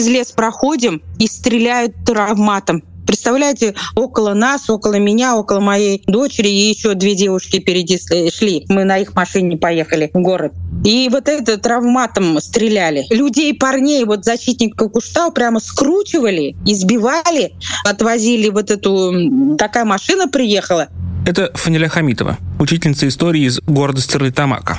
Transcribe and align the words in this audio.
через 0.00 0.06
лес 0.08 0.32
проходим 0.32 1.02
и 1.18 1.26
стреляют 1.26 1.94
травматом. 2.06 2.82
Представляете, 3.10 3.74
около 3.96 4.34
нас, 4.34 4.70
около 4.70 4.94
меня, 4.94 5.34
около 5.36 5.58
моей 5.58 6.00
дочери 6.06 6.46
и 6.46 6.68
еще 6.68 6.94
две 6.94 7.16
девушки 7.16 7.58
впереди 7.58 7.98
шли. 8.30 8.64
Мы 8.68 8.84
на 8.84 8.98
их 8.98 9.16
машине 9.16 9.56
поехали 9.56 10.08
в 10.14 10.20
город. 10.20 10.52
И 10.84 11.08
вот 11.10 11.26
это 11.26 11.58
травматом 11.58 12.40
стреляли. 12.40 13.04
Людей, 13.10 13.52
парней, 13.52 14.04
вот 14.04 14.24
защитников 14.24 14.92
Куштау 14.92 15.32
прямо 15.32 15.58
скручивали, 15.58 16.54
избивали, 16.64 17.54
отвозили 17.84 18.48
вот 18.48 18.70
эту... 18.70 19.56
Такая 19.58 19.84
машина 19.84 20.28
приехала. 20.28 20.86
Это 21.26 21.50
Фаниля 21.54 21.88
Хамитова, 21.88 22.38
учительница 22.60 23.08
истории 23.08 23.42
из 23.42 23.58
города 23.66 24.00
Стерлитамака. 24.00 24.78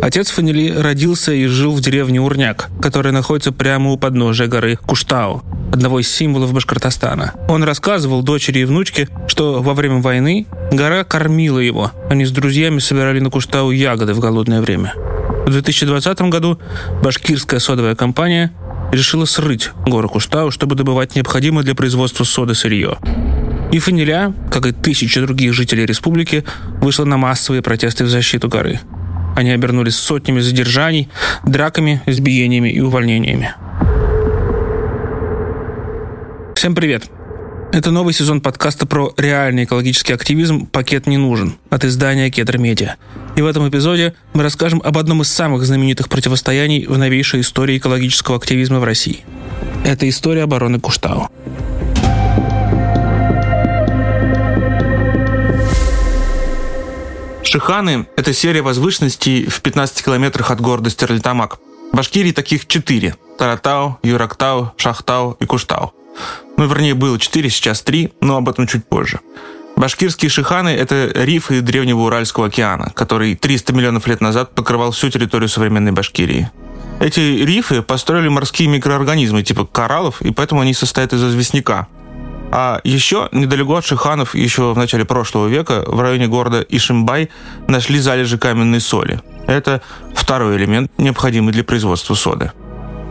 Отец 0.00 0.30
Фанили 0.30 0.70
родился 0.70 1.32
и 1.32 1.46
жил 1.46 1.72
в 1.72 1.80
деревне 1.80 2.20
Урняк, 2.20 2.70
которая 2.80 3.12
находится 3.12 3.52
прямо 3.52 3.90
у 3.90 3.98
подножия 3.98 4.46
горы 4.46 4.76
Куштау, 4.76 5.42
одного 5.72 6.00
из 6.00 6.10
символов 6.10 6.52
Башкортостана. 6.52 7.34
Он 7.48 7.62
рассказывал 7.62 8.22
дочери 8.22 8.60
и 8.60 8.64
внучке, 8.64 9.08
что 9.26 9.62
во 9.62 9.74
время 9.74 10.00
войны 10.00 10.46
гора 10.72 11.04
кормила 11.04 11.58
его. 11.58 11.92
Они 12.10 12.24
с 12.24 12.30
друзьями 12.30 12.78
собирали 12.78 13.20
на 13.20 13.30
Куштау 13.30 13.70
ягоды 13.70 14.14
в 14.14 14.20
голодное 14.20 14.60
время. 14.60 14.94
В 15.46 15.50
2020 15.50 16.20
году 16.22 16.58
башкирская 17.02 17.60
содовая 17.60 17.94
компания 17.94 18.52
решила 18.92 19.24
срыть 19.24 19.70
гору 19.86 20.08
Куштау, 20.08 20.50
чтобы 20.50 20.74
добывать 20.74 21.14
необходимое 21.14 21.64
для 21.64 21.74
производства 21.74 22.24
соды 22.24 22.54
сырье. 22.54 22.98
И 23.72 23.78
Фаниля, 23.78 24.32
как 24.50 24.66
и 24.66 24.72
тысячи 24.72 25.20
других 25.20 25.52
жителей 25.52 25.84
республики, 25.84 26.44
вышла 26.80 27.04
на 27.04 27.16
массовые 27.18 27.62
протесты 27.62 28.04
в 28.04 28.08
защиту 28.08 28.48
горы– 28.48 28.80
они 29.38 29.52
обернулись 29.52 29.94
сотнями 29.94 30.40
задержаний, 30.40 31.08
драками, 31.44 32.02
избиениями 32.06 32.70
и 32.70 32.80
увольнениями. 32.80 33.54
Всем 36.58 36.74
привет! 36.74 37.08
Это 37.72 37.92
новый 37.92 38.12
сезон 38.12 38.40
подкаста 38.40 38.84
про 38.84 39.14
реальный 39.16 39.62
экологический 39.62 40.12
активизм 40.12 40.66
«Пакет 40.66 41.06
не 41.06 41.16
нужен» 41.16 41.56
от 41.70 41.84
издания 41.84 42.30
«Кедр 42.30 42.58
Медиа». 42.58 42.96
И 43.36 43.42
в 43.42 43.46
этом 43.46 43.68
эпизоде 43.68 44.16
мы 44.32 44.42
расскажем 44.42 44.82
об 44.84 44.98
одном 44.98 45.22
из 45.22 45.28
самых 45.28 45.64
знаменитых 45.64 46.08
противостояний 46.08 46.84
в 46.84 46.98
новейшей 46.98 47.42
истории 47.42 47.78
экологического 47.78 48.38
активизма 48.38 48.80
в 48.80 48.84
России. 48.84 49.20
Это 49.84 50.08
история 50.08 50.42
обороны 50.42 50.80
Куштау. 50.80 51.28
Шиханы– 57.44 58.08
это 58.16 58.32
серия 58.32 58.62
возвышенностей 58.62 59.46
в 59.46 59.60
15 59.60 60.04
километрах 60.04 60.50
от 60.50 60.60
города 60.60 60.90
Стерлитамак. 60.90 61.60
В 61.92 61.96
Башкирии 61.96 62.32
таких 62.32 62.66
четыре– 62.66 63.14
Таратау, 63.38 64.00
Юрактау, 64.02 64.72
Шахтау 64.76 65.36
и 65.38 65.46
Куштау. 65.46 65.94
Ну, 66.58 66.66
вернее, 66.66 66.94
было 66.94 67.18
четыре, 67.18 67.50
сейчас 67.50 67.82
три, 67.82 68.12
но 68.20 68.36
об 68.36 68.48
этом 68.48 68.66
чуть 68.66 68.84
позже. 68.84 69.20
Башкирские 69.76 70.28
шиханы– 70.28 70.68
это 70.70 71.08
рифы 71.14 71.60
Древнего 71.60 72.00
Уральского 72.00 72.46
океана, 72.46 72.90
который 72.94 73.36
300 73.36 73.72
миллионов 73.72 74.08
лет 74.08 74.20
назад 74.20 74.56
покрывал 74.56 74.90
всю 74.90 75.08
территорию 75.08 75.48
современной 75.48 75.92
Башкирии. 75.92 76.50
Эти 76.98 77.20
рифы 77.20 77.80
построили 77.80 78.26
морские 78.26 78.68
микроорганизмы 78.68 79.44
типа 79.44 79.66
кораллов, 79.66 80.20
и 80.20 80.32
поэтому 80.32 80.62
они 80.62 80.74
состоят 80.74 81.12
из 81.12 81.22
известняка, 81.22 81.86
а 82.50 82.80
еще 82.82 83.28
недалеко 83.30 83.76
от 83.76 83.84
Шиханов, 83.84 84.34
еще 84.34 84.72
в 84.72 84.76
начале 84.76 85.04
прошлого 85.04 85.46
века, 85.46 85.84
в 85.86 86.00
районе 86.00 86.26
города 86.26 86.64
Ишимбай, 86.68 87.30
нашли 87.68 88.00
залежи 88.00 88.36
каменной 88.36 88.80
соли. 88.80 89.20
Это 89.46 89.80
второй 90.12 90.56
элемент, 90.56 90.90
необходимый 90.98 91.52
для 91.52 91.62
производства 91.62 92.14
соды. 92.14 92.50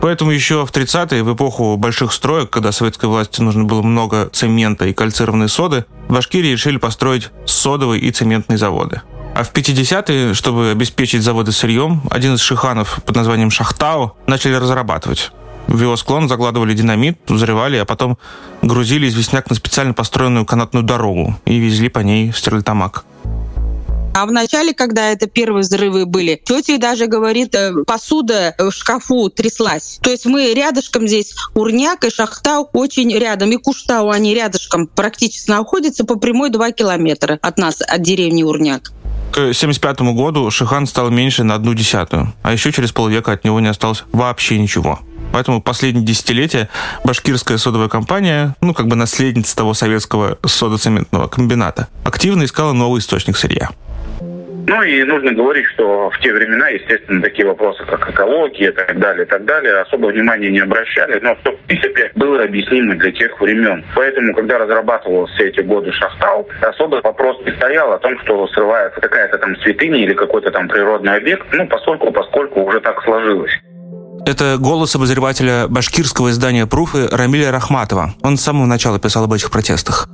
Поэтому 0.00 0.30
еще 0.30 0.64
в 0.64 0.70
30-е, 0.70 1.22
в 1.22 1.34
эпоху 1.34 1.76
больших 1.76 2.12
строек, 2.12 2.50
когда 2.50 2.70
советской 2.70 3.06
власти 3.06 3.40
нужно 3.40 3.64
было 3.64 3.82
много 3.82 4.28
цемента 4.32 4.86
и 4.86 4.92
кальцированной 4.92 5.48
соды, 5.48 5.86
в 6.08 6.14
Башкирии 6.14 6.52
решили 6.52 6.76
построить 6.76 7.30
содовые 7.46 8.00
и 8.00 8.10
цементные 8.12 8.58
заводы. 8.58 9.02
А 9.34 9.42
в 9.42 9.52
50-е, 9.52 10.34
чтобы 10.34 10.70
обеспечить 10.70 11.22
заводы 11.22 11.52
сырьем, 11.52 12.02
один 12.10 12.34
из 12.34 12.40
шиханов 12.40 13.00
под 13.04 13.16
названием 13.16 13.50
Шахтау 13.50 14.16
начали 14.26 14.54
разрабатывать. 14.54 15.32
В 15.66 15.80
его 15.80 15.96
склон 15.96 16.28
закладывали 16.28 16.74
динамит, 16.74 17.18
взрывали, 17.28 17.76
а 17.76 17.84
потом 17.84 18.18
грузили 18.62 19.06
известняк 19.08 19.50
на 19.50 19.56
специально 19.56 19.92
построенную 19.92 20.46
канатную 20.46 20.82
дорогу 20.84 21.36
и 21.44 21.58
везли 21.58 21.88
по 21.88 21.98
ней 21.98 22.32
Стерлитамак. 22.32 23.04
А 24.20 24.26
в 24.26 24.32
начале, 24.32 24.74
когда 24.74 25.12
это 25.12 25.28
первые 25.28 25.62
взрывы 25.62 26.04
были, 26.04 26.42
тетя 26.44 26.76
даже 26.78 27.06
говорит, 27.06 27.54
э, 27.54 27.84
посуда 27.86 28.52
в 28.58 28.72
шкафу 28.72 29.30
тряслась. 29.30 30.00
То 30.02 30.10
есть 30.10 30.26
мы 30.26 30.52
рядышком 30.54 31.06
здесь, 31.06 31.36
Урняк 31.54 32.04
и 32.04 32.10
Шахтау 32.10 32.68
очень 32.72 33.16
рядом, 33.16 33.52
и 33.52 33.58
Куштау 33.58 34.10
они 34.10 34.34
рядышком 34.34 34.88
практически 34.88 35.48
находятся 35.48 36.04
по 36.04 36.16
прямой 36.16 36.50
2 36.50 36.72
километра 36.72 37.38
от 37.42 37.58
нас, 37.58 37.80
от 37.80 38.02
деревни 38.02 38.42
Урняк. 38.42 38.90
К 39.30 39.38
1975 39.38 40.00
году 40.16 40.50
Шихан 40.50 40.88
стал 40.88 41.10
меньше 41.10 41.44
на 41.44 41.54
одну 41.54 41.72
десятую, 41.74 42.34
а 42.42 42.52
еще 42.52 42.72
через 42.72 42.90
полвека 42.90 43.30
от 43.30 43.44
него 43.44 43.60
не 43.60 43.68
осталось 43.68 44.02
вообще 44.10 44.58
ничего. 44.58 44.98
Поэтому 45.32 45.62
последние 45.62 46.04
десятилетия 46.04 46.68
башкирская 47.04 47.56
содовая 47.56 47.88
компания, 47.88 48.56
ну, 48.60 48.74
как 48.74 48.88
бы 48.88 48.96
наследница 48.96 49.54
того 49.54 49.74
советского 49.74 50.38
содоцементного 50.44 51.28
комбината, 51.28 51.86
активно 52.02 52.42
искала 52.42 52.72
новый 52.72 52.98
источник 52.98 53.36
сырья. 53.36 53.70
Ну 54.68 54.82
и 54.82 55.02
нужно 55.02 55.32
говорить, 55.32 55.64
что 55.72 56.10
в 56.10 56.18
те 56.20 56.30
времена, 56.30 56.68
естественно, 56.68 57.22
такие 57.22 57.48
вопросы, 57.48 57.82
как 57.86 58.10
экология 58.10 58.68
и 58.68 58.72
так 58.72 58.98
далее, 58.98 59.24
и 59.24 59.28
так 59.28 59.46
далее, 59.46 59.80
особо 59.80 60.08
внимания 60.08 60.50
не 60.50 60.58
обращали, 60.58 61.18
но 61.20 61.34
что, 61.40 61.52
в 61.52 61.60
принципе, 61.60 62.12
было 62.14 62.44
объяснимо 62.44 62.94
для 62.96 63.10
тех 63.12 63.40
времен. 63.40 63.82
Поэтому, 63.96 64.34
когда 64.34 64.58
разрабатывался 64.58 65.32
все 65.36 65.48
эти 65.48 65.60
годы 65.60 65.90
Шахтал, 65.92 66.46
особо 66.60 67.00
вопрос 67.02 67.38
не 67.46 67.52
стоял 67.52 67.94
о 67.94 67.98
том, 67.98 68.18
что 68.20 68.46
срывается 68.48 69.00
какая-то 69.00 69.38
там 69.38 69.56
святыня 69.62 70.04
или 70.04 70.12
какой-то 70.12 70.50
там 70.50 70.68
природный 70.68 71.16
объект, 71.16 71.46
ну, 71.52 71.66
поскольку, 71.66 72.12
поскольку 72.12 72.60
уже 72.60 72.80
так 72.80 73.02
сложилось. 73.04 73.52
Это 74.26 74.58
голос 74.58 74.94
обозревателя 74.94 75.66
башкирского 75.68 76.28
издания 76.28 76.66
«Пруфы» 76.66 77.08
Рамиля 77.10 77.50
Рахматова. 77.52 78.10
Он 78.22 78.36
с 78.36 78.42
самого 78.42 78.66
начала 78.66 79.00
писал 79.00 79.24
об 79.24 79.32
этих 79.32 79.50
протестах. 79.50 80.08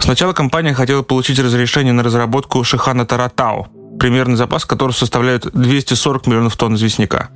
Сначала 0.00 0.32
компания 0.32 0.72
хотела 0.72 1.02
получить 1.02 1.38
разрешение 1.38 1.92
на 1.92 2.02
разработку 2.02 2.64
Шихана 2.64 3.04
Таратау, 3.04 3.66
примерный 4.00 4.36
запас 4.36 4.64
которого 4.64 4.94
составляет 4.94 5.42
240 5.52 6.26
миллионов 6.26 6.56
тонн 6.56 6.74
известняка. 6.74 7.28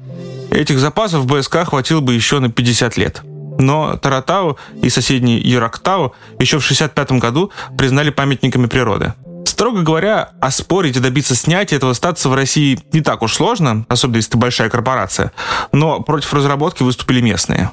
Этих 0.50 0.80
запасов 0.80 1.26
БСК 1.26 1.64
хватило 1.64 2.00
бы 2.00 2.14
еще 2.14 2.40
на 2.40 2.50
50 2.50 2.96
лет. 2.96 3.22
Но 3.58 3.96
Таратау 3.96 4.56
и 4.82 4.88
соседний 4.88 5.38
Юрактау 5.38 6.14
еще 6.40 6.58
в 6.58 6.64
1965 6.64 7.12
году 7.20 7.52
признали 7.76 8.10
памятниками 8.10 8.66
природы. 8.66 9.12
Строго 9.44 9.82
говоря, 9.82 10.30
оспорить 10.40 10.96
и 10.96 11.00
добиться 11.00 11.36
снятия 11.36 11.76
этого 11.76 11.92
статуса 11.92 12.28
в 12.28 12.34
России 12.34 12.80
не 12.92 13.02
так 13.02 13.22
уж 13.22 13.34
сложно, 13.34 13.84
особенно 13.88 14.16
если 14.16 14.32
ты 14.32 14.38
большая 14.38 14.70
корпорация. 14.70 15.32
Но 15.70 16.00
против 16.00 16.32
разработки 16.34 16.82
выступили 16.82 17.20
местные. 17.20 17.70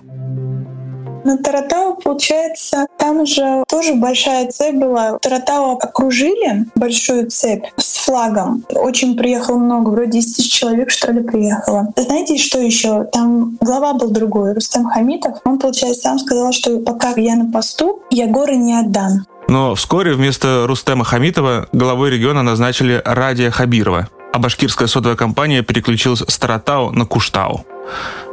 На 1.23 1.37
Таратау, 1.37 1.95
получается, 1.95 2.87
там 2.97 3.25
же 3.25 3.63
тоже 3.67 3.93
большая 3.93 4.51
цепь 4.51 4.75
была. 4.75 5.19
Таратау 5.19 5.77
окружили, 5.77 6.65
большую 6.75 7.29
цепь 7.29 7.65
с 7.77 7.97
флагом. 7.97 8.63
Очень 8.69 9.15
приехало 9.15 9.57
много, 9.57 9.89
вроде 9.89 10.11
10 10.11 10.35
тысяч 10.35 10.51
человек, 10.51 10.89
что 10.89 11.11
ли, 11.11 11.21
приехало. 11.21 11.87
Знаете, 11.95 12.37
что 12.37 12.59
еще? 12.59 13.03
Там 13.05 13.57
глава 13.61 13.93
был 13.93 14.09
другой, 14.09 14.53
Рустам 14.53 14.89
Хамитов. 14.89 15.37
Он, 15.45 15.59
получается, 15.59 16.01
сам 16.01 16.19
сказал, 16.19 16.51
что 16.51 16.79
пока 16.79 17.13
я 17.15 17.35
на 17.35 17.51
посту, 17.51 18.01
я 18.09 18.27
горы 18.27 18.55
не 18.55 18.73
отдам. 18.73 19.25
Но 19.47 19.75
вскоре 19.75 20.13
вместо 20.13 20.65
Рустема 20.65 21.03
Хамитова 21.03 21.67
главой 21.71 22.09
региона 22.09 22.41
назначили 22.41 23.01
Радия 23.03 23.51
Хабирова, 23.51 24.07
а 24.33 24.39
башкирская 24.39 24.87
содовая 24.87 25.17
компания 25.17 25.61
переключилась 25.61 26.23
с 26.25 26.37
Таратау 26.37 26.91
на 26.91 27.05
Куштау. 27.05 27.65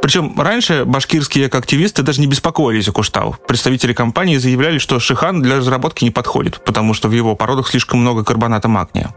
Причем 0.01 0.39
раньше 0.39 0.85
башкирские 0.85 1.47
активисты 1.47 2.03
даже 2.03 2.21
не 2.21 2.27
беспокоились 2.27 2.87
о 2.87 2.91
Куштау. 2.91 3.35
Представители 3.47 3.93
компании 3.93 4.37
заявляли, 4.37 4.77
что 4.77 4.99
Шихан 4.99 5.41
для 5.41 5.57
разработки 5.57 6.03
не 6.03 6.11
подходит, 6.11 6.63
потому 6.63 6.93
что 6.93 7.07
в 7.07 7.11
его 7.11 7.35
породах 7.35 7.67
слишком 7.67 7.99
много 7.99 8.23
карбоната 8.23 8.67
магния. 8.67 9.13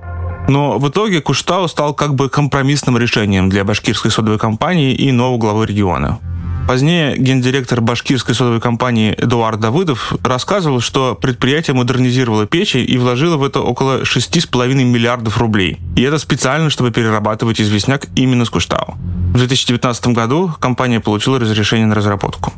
Но 0.48 0.78
в 0.78 0.88
итоге 0.88 1.20
Куштау 1.20 1.68
стал 1.68 1.94
как 1.94 2.14
бы 2.14 2.28
компромиссным 2.28 2.98
решением 2.98 3.48
для 3.48 3.64
башкирской 3.64 4.10
содовой 4.10 4.38
компании 4.38 4.92
и 4.92 5.12
нового 5.12 5.38
главы 5.38 5.66
региона. 5.66 6.18
Позднее 6.66 7.16
гендиректор 7.18 7.80
башкирской 7.80 8.34
содовой 8.34 8.60
компании 8.60 9.14
Эдуард 9.18 9.60
Давыдов 9.60 10.14
рассказывал, 10.22 10.80
что 10.80 11.14
предприятие 11.14 11.74
модернизировало 11.74 12.46
печи 12.46 12.78
и 12.78 12.96
вложило 12.98 13.36
в 13.36 13.44
это 13.44 13.60
около 13.60 14.02
6,5 14.02 14.72
миллиардов 14.74 15.38
рублей. 15.38 15.78
И 15.96 16.02
это 16.02 16.18
специально, 16.18 16.70
чтобы 16.70 16.90
перерабатывать 16.90 17.60
известняк 17.60 18.06
именно 18.14 18.44
с 18.44 18.50
Куштау. 18.50 18.94
В 19.34 19.38
2019 19.38 20.08
году 20.08 20.52
компания 20.60 21.00
получила 21.00 21.38
разрешение 21.38 21.86
на 21.86 21.94
разработку. 21.94 22.52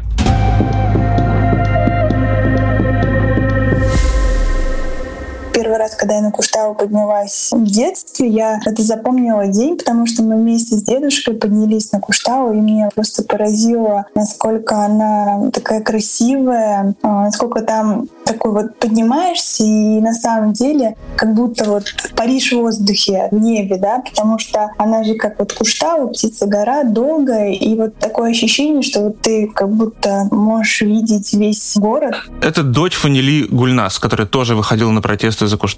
Раз, 5.85 5.95
когда 5.97 6.15
я 6.17 6.23
на 6.23 6.31
Куштау 6.31 6.75
поднялась 6.75 7.51
в 7.53 7.65
детстве, 7.65 8.29
я 8.29 8.61
это 8.65 8.83
запомнила 8.83 9.47
день, 9.49 9.77
потому 9.77 10.07
что 10.07 10.23
мы 10.23 10.37
вместе 10.37 10.77
с 10.77 10.83
дедушкой 10.83 11.35
поднялись 11.35 11.93
на 11.93 12.01
Куштау, 12.01 12.53
и 12.53 12.57
меня 12.57 12.89
просто 12.95 13.23
поразило, 13.23 14.07
насколько 14.15 14.77
она 14.77 15.51
такая 15.51 15.83
красивая, 15.83 16.95
а, 17.03 17.25
насколько 17.25 17.61
там 17.61 18.09
такой 18.25 18.53
вот 18.53 18.79
поднимаешься, 18.79 19.65
и 19.65 20.01
на 20.01 20.15
самом 20.15 20.55
деле 20.55 20.97
как 21.17 21.35
будто 21.35 21.69
вот 21.69 21.95
Париж 22.17 22.53
в 22.53 22.61
воздухе, 22.61 23.29
в 23.31 23.39
небе, 23.39 23.77
да, 23.77 23.99
потому 23.99 24.39
что 24.39 24.71
она 24.79 25.05
же 25.05 25.15
как 25.15 25.39
вот 25.39 25.53
Куштау, 25.53 26.09
птица 26.09 26.47
гора, 26.47 26.85
долгая, 26.85 27.53
и 27.53 27.77
вот 27.77 27.97
такое 27.99 28.31
ощущение, 28.31 28.83
что 28.83 29.01
вот 29.01 29.21
ты 29.21 29.49
как 29.49 29.71
будто 29.71 30.29
можешь 30.31 30.81
видеть 30.81 31.35
весь 31.35 31.77
город. 31.77 32.15
Это 32.41 32.63
дочь 32.63 32.95
Фанили 32.95 33.47
Гульнас, 33.51 33.99
которая 33.99 34.27
тоже 34.27 34.55
выходила 34.55 34.91
на 34.91 35.03
протесты 35.03 35.47
за 35.47 35.59
Куштау. 35.59 35.74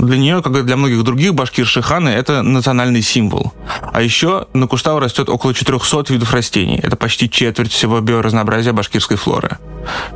Для 0.00 0.16
нее, 0.16 0.42
как 0.42 0.56
и 0.56 0.62
для 0.62 0.76
многих 0.76 1.02
других 1.04 1.34
башкир 1.34 1.66
Шиханы, 1.66 2.08
это 2.08 2.42
национальный 2.42 3.02
символ. 3.02 3.52
А 3.92 4.00
еще 4.00 4.46
на 4.54 4.66
Куштау 4.66 4.98
растет 4.98 5.28
около 5.28 5.52
400 5.52 6.12
видов 6.12 6.32
растений. 6.32 6.80
Это 6.82 6.96
почти 6.96 7.28
четверть 7.28 7.72
всего 7.72 8.00
биоразнообразия 8.00 8.72
башкирской 8.72 9.18
флоры. 9.18 9.58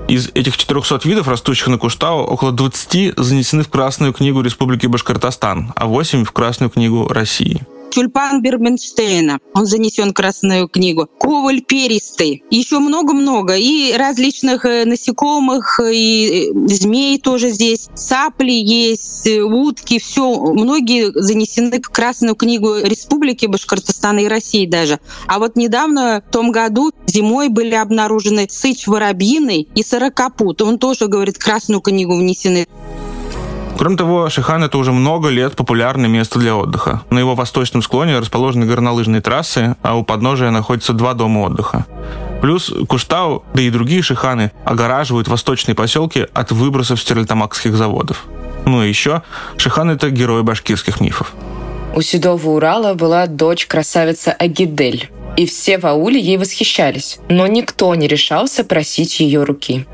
Из 0.09 0.31
этих 0.35 0.57
400 0.57 1.01
видов, 1.05 1.29
растущих 1.29 1.69
на 1.69 1.77
Куштау, 1.77 2.21
около 2.21 2.53
20 2.53 3.15
занесены 3.19 3.63
в 3.63 3.69
Красную 3.69 4.13
книгу 4.15 4.41
Республики 4.41 4.87
Башкортостан, 4.87 5.73
а 5.77 5.87
8 5.87 6.25
в 6.25 6.33
Красную 6.33 6.71
книгу 6.71 7.09
России 7.09 7.61
тюльпан 7.95 8.43
Бербенштейна, 8.43 9.39
он 9.55 9.67
занесен 9.67 10.11
в 10.11 10.15
Красную 10.15 10.69
книгу, 10.69 11.09
коваль 11.19 11.61
перистый, 11.61 12.43
еще 12.51 12.81
много-много, 12.81 13.55
и 13.57 13.93
различных 13.97 14.65
э, 14.65 14.85
насекомых, 14.85 15.79
и 15.81 16.51
э, 16.53 16.69
змей 16.69 17.21
тоже 17.21 17.51
здесь, 17.51 17.89
цапли 17.95 18.51
есть, 18.51 19.29
э, 19.29 19.43
утки, 19.43 20.01
все, 20.01 20.41
многие 20.41 21.13
занесены 21.15 21.81
в 21.81 21.89
Красную 21.91 22.35
книгу 22.35 22.79
Республики 22.83 23.47
Башкортостана 23.47 24.19
и 24.19 24.29
России 24.29 24.67
даже. 24.67 24.99
А 25.29 25.39
вот 25.39 25.55
недавно, 25.55 26.21
в 26.27 26.33
том 26.33 26.51
году, 26.51 26.91
зимой 27.07 27.49
были 27.49 27.75
обнаружены 27.75 28.49
сыч 28.51 28.89
воробьиный 28.89 29.69
и 29.73 29.83
сорокопут. 29.85 30.63
Он 30.63 30.81
тоже, 30.81 31.07
говорит, 31.07 31.39
Красную 31.39 31.81
книгу 31.81 32.17
внесены. 32.17 32.67
Кроме 33.77 33.97
того, 33.97 34.31
Шихан— 34.31 34.63
это 34.65 34.79
уже 34.79 34.93
много 34.93 35.29
лет 35.29 35.57
популярное 35.57 36.09
место 36.09 36.39
для 36.39 36.55
отдыха. 36.55 37.03
На 37.11 37.19
его 37.19 37.35
восточном 37.35 37.83
склоне 37.83 38.19
расположены 38.19 38.67
горнолыжные 38.67 39.21
трассы, 39.21 39.75
а 39.83 39.97
у 39.97 40.05
подножия 40.05 40.51
находятся 40.51 40.93
два 40.93 41.15
дома 41.15 41.41
отдыха. 41.41 41.85
Плюс 42.41 42.73
Куштау, 42.89 43.45
да 43.53 43.63
и 43.63 43.71
другие 43.71 44.03
шиханы 44.03 44.53
огораживают 44.65 45.27
восточные 45.29 45.75
поселки 45.75 46.27
от 46.33 46.53
выбросов 46.53 47.01
стерлитамакских 47.01 47.75
заводов. 47.75 48.27
Ну 48.65 48.83
и 48.85 48.89
еще, 48.89 49.23
Шихан— 49.57 49.91
это 49.91 50.11
герой 50.11 50.45
башкирских 50.45 51.01
мифов. 51.01 51.33
У 51.97 52.01
Седого 52.01 52.51
Урала 52.51 52.95
была 52.95 53.27
дочь 53.27 53.67
красавица 53.67 54.33
Агидель, 54.33 55.11
и 55.37 55.47
все 55.47 55.79
в 55.79 55.87
ауле 55.87 56.21
ей 56.21 56.37
восхищались, 56.37 57.19
но 57.29 57.47
никто 57.49 57.93
не 57.95 58.07
решался 58.07 58.63
просить 58.63 59.19
ее 59.19 59.43
руки 59.43 59.87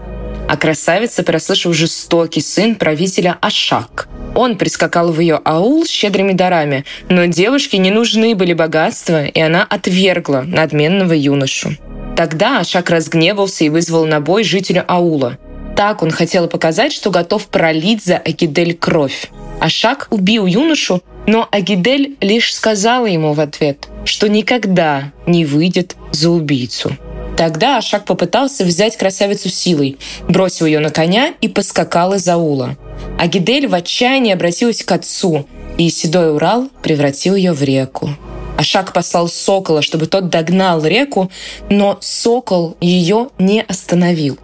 а 0.50 0.56
красавица 0.56 1.22
прослышал 1.22 1.72
жестокий 1.72 2.40
сын 2.40 2.74
правителя 2.74 3.38
Ашак. 3.40 4.08
Он 4.34 4.58
прискакал 4.58 5.12
в 5.12 5.20
ее 5.20 5.40
аул 5.44 5.86
щедрыми 5.86 6.32
дарами, 6.32 6.84
но 7.08 7.26
девушке 7.26 7.78
не 7.78 7.92
нужны 7.92 8.34
были 8.34 8.52
богатства, 8.52 9.26
и 9.26 9.40
она 9.40 9.62
отвергла 9.62 10.42
надменного 10.44 11.12
юношу. 11.12 11.76
Тогда 12.16 12.58
Ашак 12.58 12.90
разгневался 12.90 13.62
и 13.62 13.68
вызвал 13.68 14.06
на 14.06 14.20
бой 14.20 14.42
жителя 14.42 14.84
аула. 14.88 15.38
Так 15.76 16.02
он 16.02 16.10
хотел 16.10 16.48
показать, 16.48 16.92
что 16.92 17.12
готов 17.12 17.46
пролить 17.46 18.04
за 18.04 18.16
Агидель 18.16 18.74
кровь. 18.74 19.30
Ашак 19.60 20.08
убил 20.10 20.46
юношу, 20.46 21.00
но 21.28 21.46
Агидель 21.52 22.16
лишь 22.20 22.52
сказала 22.52 23.06
ему 23.06 23.34
в 23.34 23.40
ответ, 23.40 23.86
что 24.04 24.28
никогда 24.28 25.12
не 25.28 25.46
выйдет 25.46 25.94
за 26.10 26.30
убийцу. 26.30 26.96
Тогда 27.40 27.78
Ашак 27.78 28.04
попытался 28.04 28.66
взять 28.66 28.98
красавицу 28.98 29.48
силой, 29.48 29.96
бросил 30.28 30.66
ее 30.66 30.78
на 30.78 30.90
коня 30.90 31.32
и 31.40 31.48
поскакал 31.48 32.12
из 32.12 32.28
аула. 32.28 32.76
А 33.18 33.28
Гидель 33.28 33.66
в 33.66 33.72
отчаянии 33.72 34.34
обратилась 34.34 34.84
к 34.84 34.92
отцу, 34.92 35.46
и 35.78 35.88
седой 35.88 36.34
Урал 36.34 36.68
превратил 36.82 37.34
ее 37.34 37.54
в 37.54 37.62
реку. 37.62 38.10
Ашак 38.58 38.92
послал 38.92 39.26
сокола, 39.26 39.80
чтобы 39.80 40.04
тот 40.04 40.28
догнал 40.28 40.84
реку, 40.84 41.30
но 41.70 41.96
сокол 42.02 42.76
ее 42.78 43.30
не 43.38 43.62
остановил. 43.62 44.38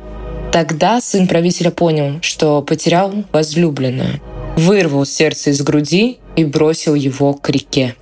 Тогда 0.50 1.02
сын 1.02 1.28
правителя 1.28 1.70
понял, 1.70 2.20
что 2.22 2.62
потерял 2.62 3.12
возлюбленную, 3.31 4.22
вырвал 4.56 5.04
сердце 5.04 5.50
из 5.50 5.60
груди 5.60 6.19
и 6.34 6.46
бросил 6.46 6.94
его 6.94 7.34
к 7.34 7.50
реке. 7.50 7.94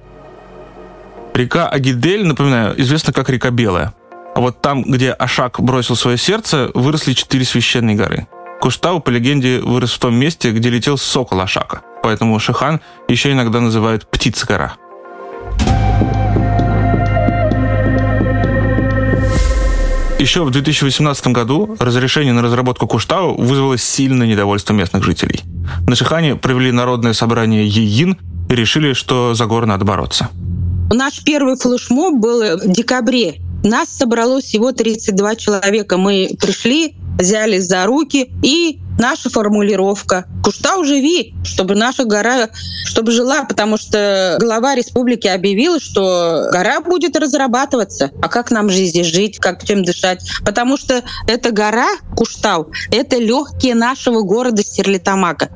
Река 1.35 1.69
Агидель, 1.69 2.25
напоминаю, 2.25 2.81
известна 2.81 3.13
как 3.13 3.29
река 3.29 3.51
Белая. 3.51 3.93
А 4.35 4.41
вот 4.41 4.61
там, 4.61 4.83
где 4.83 5.13
Ашак 5.13 5.61
бросил 5.61 5.95
свое 5.95 6.19
сердце, 6.19 6.71
выросли 6.75 7.13
четыре 7.13 7.45
священные 7.45 7.95
горы. 7.95 8.27
Куштау, 8.61 8.99
по 9.01 9.11
легенде, 9.11 9.61
вырос 9.61 9.93
в 9.93 9.99
том 10.01 10.15
месте, 10.15 10.51
где 10.51 10.71
летел 10.71 10.99
сокол 10.99 11.41
Ашака. 11.41 11.83
Поэтому 12.03 12.39
Шихан 12.41 12.81
еще 13.09 13.31
иногда 13.31 13.61
называют 13.61 14.11
«птица-гора». 14.11 14.77
Еще 20.19 20.43
в 20.43 20.51
2018 20.51 21.27
году 21.29 21.77
разрешение 21.79 22.33
на 22.33 22.43
разработку 22.43 22.87
Куштау 22.87 23.35
вызвало 23.35 23.79
сильное 23.79 24.27
недовольство 24.27 24.73
местных 24.73 25.05
жителей. 25.05 25.43
На 25.87 25.95
Шихане 25.95 26.35
провели 26.35 26.73
народное 26.73 27.13
собрание 27.13 27.69
Еин 27.69 28.17
и 28.49 28.55
решили, 28.55 28.95
что 28.95 29.35
за 29.35 29.47
горы 29.47 29.67
надо 29.67 29.85
бороться. 29.85 30.29
Наш 30.93 31.23
первый 31.23 31.57
флешмоб 31.57 32.21
был 32.21 32.59
в 32.59 32.73
декабре 32.73 33.37
нас 33.65 33.89
собралось 33.89 34.45
всего 34.45 34.73
32 34.73 35.37
человека. 35.37 35.97
Мы 35.97 36.31
пришли, 36.41 36.97
взялись 37.19 37.65
за 37.65 37.85
руки, 37.87 38.31
и 38.43 38.81
наша 38.99 39.31
формулировка 39.31 40.27
«Куштау 40.43 40.85
живи», 40.85 41.35
чтобы 41.45 41.75
наша 41.75 42.05
гора 42.05 42.49
чтобы 42.95 43.11
жила, 43.11 43.43
потому 43.43 43.77
что 43.77 44.37
глава 44.39 44.77
республики 44.77 45.27
объявила, 45.27 45.81
что 45.81 46.47
гора 46.53 46.81
будет 46.81 47.17
разрабатываться. 47.17 48.13
А 48.23 48.29
как 48.29 48.53
нам 48.53 48.71
же 48.71 48.85
здесь 48.85 49.09
жить, 49.09 49.39
как 49.39 49.65
чем 49.65 49.85
дышать? 49.85 50.25
Потому 50.45 50.77
что 50.77 51.03
эта 51.27 51.51
гора, 51.51 51.89
Куштау, 52.17 52.71
это 52.93 53.19
легкие 53.19 53.75
нашего 53.75 54.21
города 54.21 54.63
Стерлитамака. 54.63 55.51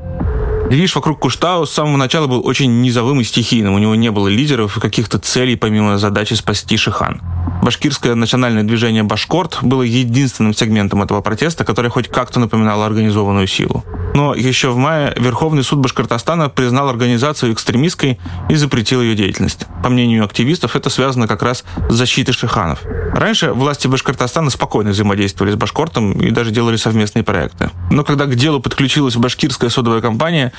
Движ 0.70 0.94
вокруг 0.94 1.18
Куштау 1.18 1.64
с 1.64 1.70
самого 1.70 1.96
начала 1.96 2.26
был 2.26 2.46
очень 2.46 2.82
низовым 2.82 3.22
и 3.22 3.24
стихийным. 3.24 3.72
У 3.72 3.78
него 3.78 3.94
не 3.94 4.10
было 4.10 4.28
лидеров 4.28 4.76
и 4.76 4.80
каких-то 4.80 5.18
целей, 5.18 5.56
помимо 5.56 5.96
задачи 5.96 6.34
спасти 6.34 6.76
Шихан. 6.76 7.22
Башкирское 7.62 8.14
национальное 8.14 8.64
движение 8.64 9.02
«Башкорт» 9.02 9.58
было 9.62 9.82
единственным 9.82 10.52
сегментом 10.52 11.02
этого 11.02 11.22
протеста, 11.22 11.64
который 11.64 11.90
хоть 11.90 12.08
как-то 12.08 12.38
напоминал 12.38 12.82
организованную 12.82 13.46
силу. 13.46 13.82
Но 14.18 14.34
еще 14.34 14.70
в 14.70 14.76
мае 14.76 15.14
Верховный 15.16 15.62
суд 15.62 15.78
Башкортостана 15.78 16.48
признал 16.48 16.88
организацию 16.88 17.52
экстремистской 17.52 18.18
и 18.48 18.56
запретил 18.56 19.00
ее 19.00 19.14
деятельность. 19.14 19.66
По 19.80 19.90
мнению 19.90 20.24
активистов, 20.24 20.74
это 20.74 20.90
связано 20.90 21.28
как 21.28 21.40
раз 21.44 21.62
с 21.88 21.94
защитой 21.94 22.32
шиханов. 22.32 22.80
Раньше 23.14 23.52
власти 23.52 23.86
Башкортостана 23.86 24.50
спокойно 24.50 24.90
взаимодействовали 24.90 25.52
с 25.52 25.54
Башкортом 25.54 26.14
и 26.14 26.32
даже 26.32 26.50
делали 26.50 26.74
совместные 26.74 27.22
проекты. 27.22 27.70
Но 27.92 28.02
когда 28.02 28.24
к 28.24 28.34
делу 28.34 28.58
подключилась 28.58 29.14
башкирская 29.14 29.70
содовая 29.70 30.00
компания, 30.00 30.52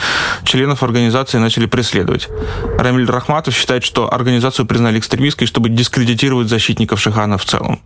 членов 0.45 0.81
организации 0.81 1.37
начали 1.37 1.65
преследовать. 1.65 2.29
Рамиль 2.77 3.09
Рахматов 3.09 3.53
считает, 3.53 3.83
что 3.83 4.09
организацию 4.13 4.67
признали 4.67 4.99
экстремистской, 4.99 5.47
чтобы 5.47 5.67
дискредитировать 5.67 6.47
защитников 6.47 7.01
Шихана 7.01 7.37
в 7.37 7.43
целом. 7.43 7.81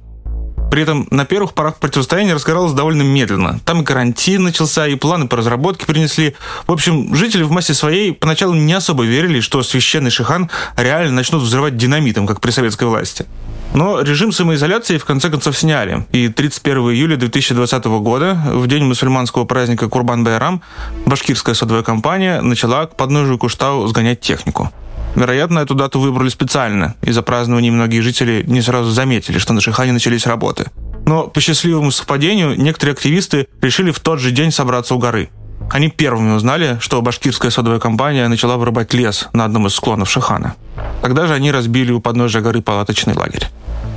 При 0.71 0.81
этом 0.81 1.07
на 1.11 1.25
первых 1.25 1.53
порах 1.53 1.75
противостояние 1.77 2.33
разгоралось 2.33 2.73
довольно 2.73 3.03
медленно. 3.03 3.59
Там 3.65 3.81
и 3.81 3.85
карантин 3.85 4.43
начался, 4.43 4.87
и 4.87 4.95
планы 4.95 5.27
по 5.27 5.37
разработке 5.37 5.85
принесли. 5.85 6.35
В 6.65 6.71
общем, 6.71 7.13
жители 7.15 7.43
в 7.43 7.51
массе 7.51 7.73
своей 7.73 8.13
поначалу 8.13 8.55
не 8.55 8.73
особо 8.73 9.03
верили, 9.03 9.39
что 9.39 9.61
священный 9.61 10.09
Шихан 10.09 10.49
реально 10.75 11.11
начнут 11.11 11.43
взрывать 11.43 11.77
динамитом, 11.77 12.25
как 12.25 12.41
при 12.41 12.51
советской 12.51 12.87
власти. 12.87 13.25
Но 13.73 14.01
режим 14.01 14.31
самоизоляции 14.31 14.97
в 14.97 15.05
конце 15.05 15.29
концов 15.29 15.57
сняли. 15.57 16.05
И 16.11 16.27
31 16.29 16.91
июля 16.91 17.17
2020 17.17 17.85
года, 17.85 18.39
в 18.45 18.67
день 18.67 18.83
мусульманского 18.83 19.45
праздника 19.45 19.87
Курбан-Байрам, 19.87 20.61
башкирская 21.05 21.55
садовая 21.55 21.83
компания 21.83 22.41
начала 22.41 22.85
к 22.85 22.95
подножию 22.95 23.37
Куштау 23.37 23.87
сгонять 23.87 24.21
технику. 24.21 24.71
Вероятно, 25.15 25.59
эту 25.59 25.75
дату 25.75 25.99
выбрали 25.99 26.29
специально. 26.29 26.95
Из-за 27.01 27.21
празднования 27.21 27.71
многие 27.71 27.99
жители 27.99 28.43
не 28.47 28.61
сразу 28.61 28.91
заметили, 28.91 29.37
что 29.37 29.53
на 29.53 29.61
Шихане 29.61 29.91
начались 29.91 30.25
работы. 30.25 30.71
Но 31.05 31.27
по 31.27 31.39
счастливому 31.41 31.91
совпадению 31.91 32.59
некоторые 32.59 32.93
активисты 32.93 33.47
решили 33.61 33.91
в 33.91 33.99
тот 33.99 34.19
же 34.19 34.31
день 34.31 34.51
собраться 34.51 34.95
у 34.95 34.99
горы. 34.99 35.29
Они 35.71 35.89
первыми 35.89 36.33
узнали, 36.33 36.77
что 36.81 37.01
башкирская 37.01 37.51
садовая 37.51 37.79
компания 37.79 38.27
начала 38.27 38.57
вырубать 38.57 38.93
лес 38.93 39.29
на 39.33 39.45
одном 39.45 39.67
из 39.67 39.73
склонов 39.73 40.09
Шихана. 40.09 40.55
Тогда 41.01 41.27
же 41.27 41.33
они 41.33 41.51
разбили 41.51 41.91
у 41.91 41.99
подножия 42.01 42.41
горы 42.41 42.61
палаточный 42.61 43.13
лагерь. 43.13 43.47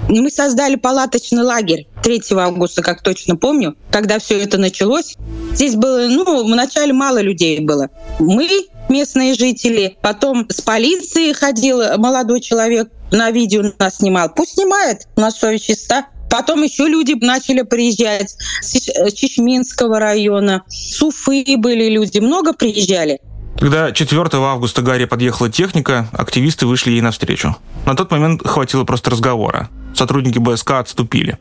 Мы 0.09 0.31
создали 0.31 0.77
палаточный 0.77 1.43
лагерь 1.43 1.89
3 2.03 2.23
августа, 2.37 2.83
как 2.83 3.03
точно 3.03 3.37
помню, 3.37 3.75
когда 3.91 4.19
все 4.19 4.41
это 4.41 4.57
началось. 4.57 5.17
Здесь 5.53 5.75
было, 5.75 6.07
ну, 6.09 6.45
вначале 6.47 6.93
мало 6.93 7.21
людей 7.21 7.61
было. 7.61 7.89
Мы 8.21 8.49
местные 8.89 9.35
жители. 9.35 9.97
Потом 10.03 10.47
с 10.49 10.61
полицией 10.61 11.33
ходил 11.35 11.81
молодой 11.99 12.41
человек, 12.41 12.89
на 13.11 13.31
видео 13.31 13.63
нас 13.79 13.97
снимал. 13.97 14.31
Пусть 14.35 14.55
снимает, 14.55 15.07
у 15.17 15.21
нас 15.21 15.39
совесть 15.39 15.67
чиста. 15.67 16.07
Потом 16.29 16.63
еще 16.63 16.89
люди 16.89 17.15
начали 17.21 17.63
приезжать 17.63 18.37
с 18.61 18.73
Чечминского 19.13 20.01
района, 20.01 20.65
с 20.69 21.01
Уфы 21.01 21.45
были 21.57 21.89
люди, 21.89 22.19
много 22.19 22.53
приезжали. 22.53 23.21
Когда 23.59 23.93
4 23.93 24.29
августа 24.33 24.83
Гарри 24.83 25.07
подъехала 25.07 25.49
техника, 25.49 26.09
активисты 26.13 26.67
вышли 26.67 26.91
ей 26.91 27.01
навстречу. 27.01 27.57
На 27.87 27.95
тот 27.95 28.11
момент 28.11 28.47
хватило 28.47 28.85
просто 28.85 29.11
разговора. 29.11 29.71
Сотрудники 29.95 30.39
БСК 30.39 30.73
отступили. 30.73 31.39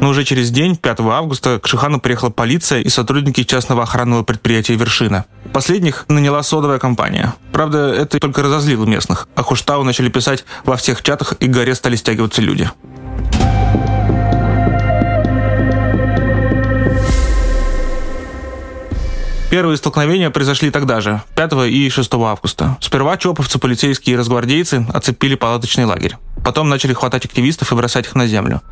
Но 0.00 0.08
уже 0.08 0.24
через 0.24 0.50
день, 0.50 0.76
5 0.76 1.00
августа, 1.00 1.60
к 1.60 1.68
Шихану 1.68 2.00
приехала 2.00 2.30
полиция 2.30 2.80
и 2.80 2.88
сотрудники 2.88 3.44
частного 3.44 3.82
охранного 3.82 4.22
предприятия 4.22 4.74
«Вершина». 4.74 5.26
Последних 5.52 6.06
наняла 6.08 6.42
содовая 6.42 6.78
компания. 6.78 7.34
Правда, 7.52 7.92
это 7.92 8.18
только 8.18 8.42
разозлило 8.42 8.86
местных. 8.86 9.28
А 9.34 9.42
Хуштау 9.42 9.84
начали 9.84 10.08
писать 10.08 10.44
во 10.64 10.76
всех 10.76 11.02
чатах, 11.02 11.34
и 11.40 11.46
к 11.46 11.50
горе 11.50 11.74
стали 11.74 11.96
стягиваться 11.96 12.40
люди. 12.40 12.70
Первые 19.50 19.76
столкновения 19.76 20.30
произошли 20.30 20.70
тогда 20.70 21.00
же, 21.00 21.22
5 21.34 21.52
и 21.68 21.90
6 21.90 22.14
августа. 22.14 22.78
Сперва 22.80 23.16
чоповцы, 23.16 23.58
полицейские 23.58 24.14
и 24.14 24.16
разгвардейцы 24.16 24.86
оцепили 24.94 25.34
палаточный 25.34 25.86
лагерь. 25.86 26.18
Потом 26.44 26.68
начали 26.68 26.92
хватать 26.92 27.24
активистов 27.24 27.72
и 27.72 27.74
бросать 27.74 28.06
их 28.06 28.14
на 28.14 28.28
землю. 28.28 28.62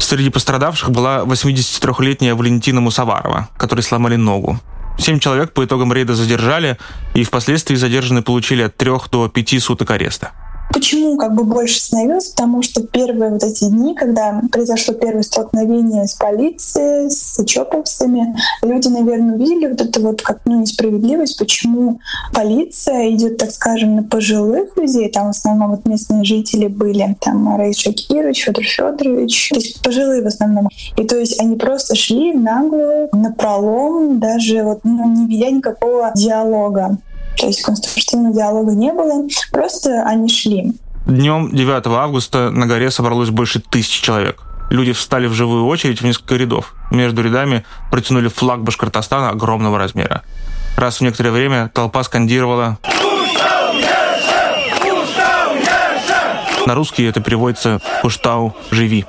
Среди 0.00 0.30
пострадавших 0.30 0.90
была 0.90 1.20
83-летняя 1.20 2.34
Валентина 2.34 2.80
Мусаварова, 2.80 3.48
которой 3.56 3.82
сломали 3.82 4.16
ногу. 4.16 4.58
Семь 4.98 5.20
человек 5.20 5.52
по 5.52 5.64
итогам 5.64 5.92
рейда 5.92 6.16
задержали, 6.16 6.78
и 7.14 7.22
впоследствии 7.22 7.76
задержанные 7.76 8.22
получили 8.22 8.62
от 8.62 8.76
трех 8.76 9.08
до 9.10 9.28
пяти 9.28 9.60
суток 9.60 9.92
ареста. 9.92 10.32
Почему 10.72 11.16
как 11.16 11.34
бы 11.34 11.44
больше 11.44 11.80
становилось? 11.80 12.28
Потому 12.30 12.62
что 12.62 12.82
первые 12.82 13.30
вот 13.30 13.44
эти 13.44 13.64
дни, 13.66 13.94
когда 13.94 14.42
произошло 14.50 14.94
первое 14.94 15.22
столкновение 15.22 16.06
с 16.06 16.14
полицией, 16.14 17.10
с 17.10 17.44
чоповцами, 17.44 18.36
люди, 18.62 18.88
наверное, 18.88 19.36
увидели 19.36 19.68
вот 19.68 19.80
это 19.80 20.00
вот 20.00 20.22
как 20.22 20.40
ну, 20.44 20.60
несправедливость, 20.60 21.38
почему 21.38 22.00
полиция 22.32 23.10
идет, 23.12 23.36
так 23.38 23.50
скажем, 23.52 23.96
на 23.96 24.02
пожилых 24.02 24.76
людей, 24.76 25.08
там 25.10 25.28
в 25.28 25.30
основном 25.30 25.70
вот 25.70 25.86
местные 25.86 26.24
жители 26.24 26.66
были, 26.66 27.16
там 27.20 27.56
Раис 27.56 27.78
Шакирович, 27.78 28.44
Федор 28.44 28.64
Федорович, 28.64 29.50
то 29.50 29.56
есть 29.56 29.82
пожилые 29.82 30.22
в 30.22 30.26
основном. 30.26 30.68
И 30.96 31.04
то 31.04 31.16
есть 31.16 31.40
они 31.40 31.56
просто 31.56 31.94
шли 31.94 32.32
нагло, 32.32 33.08
на 33.12 33.32
пролом, 33.32 34.18
даже 34.18 34.62
вот 34.62 34.80
ну, 34.84 35.08
не 35.08 35.26
ведя 35.26 35.50
никакого 35.50 36.12
диалога. 36.14 36.98
То 37.38 37.46
есть 37.46 37.62
конструктивного 37.62 38.34
диалога 38.34 38.72
не 38.72 38.92
было, 38.92 39.26
просто 39.50 40.02
они 40.06 40.28
шли. 40.28 40.74
Днем 41.06 41.50
9 41.54 41.86
августа 41.86 42.50
на 42.50 42.66
горе 42.66 42.90
собралось 42.90 43.30
больше 43.30 43.60
тысячи 43.60 44.02
человек. 44.02 44.42
Люди 44.70 44.92
встали 44.92 45.26
в 45.26 45.34
живую 45.34 45.66
очередь 45.66 46.00
в 46.00 46.04
несколько 46.04 46.36
рядов. 46.36 46.74
Между 46.90 47.22
рядами 47.22 47.64
протянули 47.90 48.28
флаг 48.28 48.62
Башкортостана 48.62 49.30
огромного 49.30 49.78
размера. 49.78 50.22
Раз 50.76 50.98
в 50.98 51.00
некоторое 51.02 51.30
время 51.30 51.70
толпа 51.74 52.02
скандировала 52.02 52.78
на 56.66 56.74
русский 56.74 57.04
это 57.04 57.20
переводится 57.20 57.80
«Пуштау, 58.02 58.54
живи». 58.70 59.04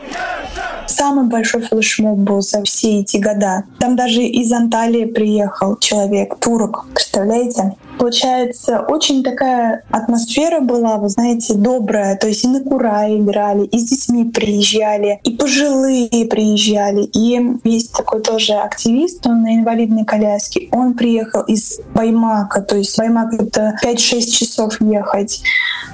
Самый 0.88 1.26
большой 1.26 1.62
флешмоб 1.62 2.20
был 2.20 2.42
за 2.42 2.64
все 2.64 3.00
эти 3.00 3.18
года. 3.18 3.64
Там 3.80 3.96
даже 3.96 4.22
из 4.22 4.52
Анталии 4.52 5.06
приехал 5.06 5.78
человек, 5.78 6.38
турок, 6.40 6.86
представляете? 6.94 7.76
Получается, 7.98 8.82
очень 8.88 9.24
такая 9.24 9.84
атмосфера 9.90 10.60
была, 10.60 10.98
вы 10.98 11.10
знаете, 11.10 11.54
добрая. 11.54 12.18
То 12.18 12.28
есть 12.28 12.44
и 12.44 12.48
на 12.48 12.62
Кура 12.62 13.06
играли, 13.08 13.66
и 13.66 13.80
с 13.80 13.90
детьми 13.90 14.26
приезжали, 14.26 15.20
и 15.24 15.36
пожилые 15.36 16.26
приезжали. 16.30 17.04
И 17.14 17.40
есть 17.64 17.94
такой 17.94 18.22
тоже 18.22 18.54
активист, 18.54 19.26
он 19.28 19.44
на 19.44 19.56
инвалидной 19.56 20.06
коляске. 20.06 20.70
Он 20.72 20.94
приехал 20.94 21.42
из 21.42 21.80
Баймака, 21.94 22.62
то 22.62 22.76
есть 22.76 22.98
Баймак— 22.98 23.34
это 23.40 23.76
5-6 23.84 24.32
часов 24.32 24.82
ехать. 24.82 25.42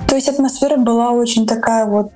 То 0.07 0.15
есть 0.15 0.27
атмосфера 0.27 0.77
была 0.77 1.11
очень 1.11 1.45
такая 1.45 1.85
вот 1.85 2.11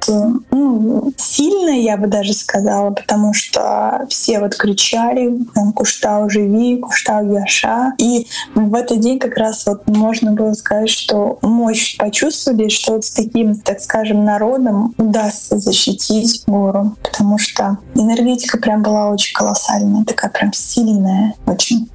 ну, 0.51 1.13
сильная, 1.18 1.80
я 1.80 1.98
бы 1.98 2.08
даже 2.08 2.34
сказала, 2.34 2.92
потому 2.92 3.34
что 3.34 4.06
все 4.10 4.39
вот 4.39 4.56
кричали 4.56 5.39
там, 5.54 5.74
«Куштау, 5.74 6.30
живи! 6.30 6.77
Куштау, 6.77 7.32
Яша!» 7.34 7.94
И 7.98 8.27
в 8.56 8.74
этот 8.75 9.00
день 9.00 9.20
как 9.20 9.38
раз 9.38 9.65
вот 9.65 9.75
можно 9.86 10.32
было 10.32 10.53
сказать, 10.53 10.89
что 10.89 11.39
мощь 11.41 11.98
почувствовали, 11.98 12.70
что 12.70 12.94
вот 12.94 13.05
с 13.05 13.12
таким, 13.12 13.55
так 13.55 13.79
скажем, 13.79 14.24
народом 14.24 14.94
удастся 14.98 15.60
защитить 15.60 16.44
гору, 16.48 16.96
потому 17.03 17.38
что 17.38 17.77
энергетика 17.96 18.58
прям 18.58 18.82
была 18.84 19.10
очень 19.10 19.34
колоссальная, 19.34 20.05
такая 20.05 20.32
прям 20.32 20.53
сильная 20.53 21.34
очень. 21.46 21.89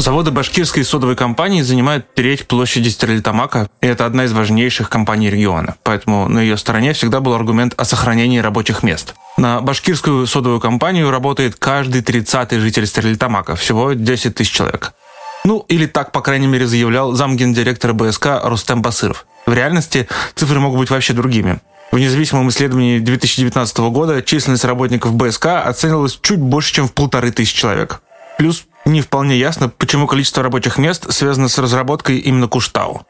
Заводы 0.00 0.30
башкирской 0.30 0.82
содовой 0.82 1.14
компании 1.14 1.60
занимают 1.60 2.14
треть 2.14 2.48
площади 2.48 2.88
Стерлитамака, 2.88 3.68
и 3.82 3.86
это 3.86 4.06
одна 4.06 4.24
из 4.24 4.32
важнейших 4.32 4.88
компаний 4.88 5.28
региона. 5.28 5.74
Поэтому 5.82 6.26
на 6.26 6.38
ее 6.38 6.56
стороне 6.56 6.94
всегда 6.94 7.20
был 7.20 7.34
аргумент 7.34 7.74
о 7.76 7.84
сохранении 7.84 8.38
рабочих 8.38 8.82
мест. 8.82 9.14
На 9.40 9.62
башкирскую 9.62 10.26
содовую 10.26 10.60
компанию 10.60 11.10
работает 11.10 11.56
каждый 11.56 12.02
30-й 12.02 12.58
житель 12.58 12.86
Стерлитамака, 12.86 13.56
всего 13.56 13.94
10 13.94 14.34
тысяч 14.34 14.52
человек. 14.52 14.92
Ну, 15.46 15.64
или 15.68 15.86
так, 15.86 16.12
по 16.12 16.20
крайней 16.20 16.46
мере, 16.46 16.66
заявлял 16.66 17.14
замгендиректора 17.14 17.94
БСК 17.94 18.42
Рустем 18.44 18.82
Басыров. 18.82 19.24
В 19.46 19.54
реальности 19.54 20.06
цифры 20.34 20.60
могут 20.60 20.78
быть 20.78 20.90
вообще 20.90 21.14
другими. 21.14 21.58
В 21.90 21.98
независимом 21.98 22.50
исследовании 22.50 22.98
2019 22.98 23.78
года 23.78 24.20
численность 24.20 24.66
работников 24.66 25.14
БСК 25.14 25.46
оценивалась 25.64 26.18
чуть 26.20 26.38
больше, 26.38 26.74
чем 26.74 26.86
в 26.86 26.92
полторы 26.92 27.32
тысячи 27.32 27.56
человек. 27.56 28.02
Плюс 28.36 28.66
не 28.84 29.00
вполне 29.00 29.38
ясно, 29.38 29.70
почему 29.70 30.06
количество 30.06 30.42
рабочих 30.42 30.76
мест 30.76 31.10
связано 31.10 31.48
с 31.48 31.56
разработкой 31.56 32.18
именно 32.18 32.46
Куштау. 32.46 33.06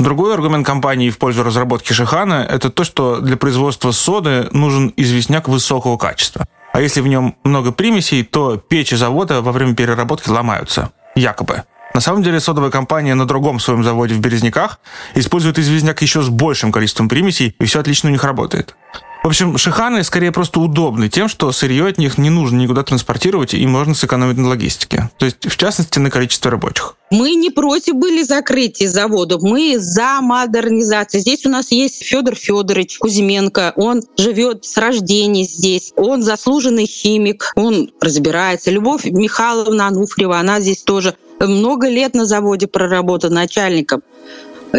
Другой 0.00 0.32
аргумент 0.32 0.66
компании 0.66 1.10
в 1.10 1.18
пользу 1.18 1.42
разработки 1.42 1.92
Шихана– 1.92 2.46
это 2.50 2.70
то, 2.70 2.84
что 2.84 3.20
для 3.20 3.36
производства 3.36 3.90
соды 3.90 4.48
нужен 4.50 4.94
известняк 4.96 5.46
высокого 5.46 5.98
качества. 5.98 6.46
А 6.72 6.80
если 6.80 7.02
в 7.02 7.06
нем 7.06 7.36
много 7.44 7.70
примесей, 7.70 8.22
то 8.22 8.56
печи 8.56 8.94
завода 8.94 9.42
во 9.42 9.52
время 9.52 9.74
переработки 9.74 10.30
ломаются. 10.30 10.90
Якобы. 11.14 11.64
На 11.92 12.00
самом 12.00 12.22
деле 12.22 12.40
содовая 12.40 12.70
компания 12.70 13.14
на 13.14 13.26
другом 13.26 13.60
своем 13.60 13.84
заводе 13.84 14.14
в 14.14 14.20
Березняках 14.20 14.80
использует 15.14 15.58
известняк 15.58 16.00
еще 16.00 16.22
с 16.22 16.30
большим 16.30 16.72
количеством 16.72 17.10
примесей, 17.10 17.54
и 17.60 17.64
все 17.66 17.80
отлично 17.80 18.08
у 18.08 18.12
них 18.12 18.24
работает. 18.24 18.76
В 19.22 19.26
общем, 19.26 19.58
шиханы 19.58 20.02
скорее 20.02 20.32
просто 20.32 20.60
удобны 20.60 21.10
тем, 21.10 21.28
что 21.28 21.52
сырье 21.52 21.88
от 21.88 21.98
них 21.98 22.16
не 22.16 22.30
нужно 22.30 22.56
никуда 22.56 22.82
транспортировать, 22.82 23.52
и 23.52 23.66
можно 23.66 23.94
сэкономить 23.94 24.38
на 24.38 24.48
логистике. 24.48 25.10
То 25.18 25.26
есть, 25.26 25.46
в 25.46 25.56
частности, 25.58 25.98
на 25.98 26.10
количестве 26.10 26.50
рабочих. 26.50 26.96
Мы 27.10 27.34
не 27.34 27.50
против 27.50 27.96
были 27.96 28.22
закрытия 28.22 28.88
заводов, 28.88 29.42
мы 29.42 29.78
за 29.78 30.22
модернизацию. 30.22 31.20
Здесь 31.20 31.44
у 31.44 31.50
нас 31.50 31.70
есть 31.70 32.02
Федор 32.02 32.34
Федорович 32.34 32.96
Кузьменко, 32.98 33.74
он 33.76 34.02
живет 34.16 34.64
с 34.64 34.78
рождения 34.78 35.44
здесь, 35.44 35.92
он 35.96 36.22
заслуженный 36.22 36.86
химик, 36.86 37.52
он 37.56 37.90
разбирается. 38.00 38.70
Любовь 38.70 39.04
Михайловна 39.04 39.88
Ануфриева, 39.88 40.38
она 40.38 40.60
здесь 40.60 40.82
тоже 40.82 41.14
много 41.38 41.88
лет 41.88 42.14
на 42.14 42.24
заводе 42.24 42.68
проработала 42.68 43.32
начальником 43.32 44.02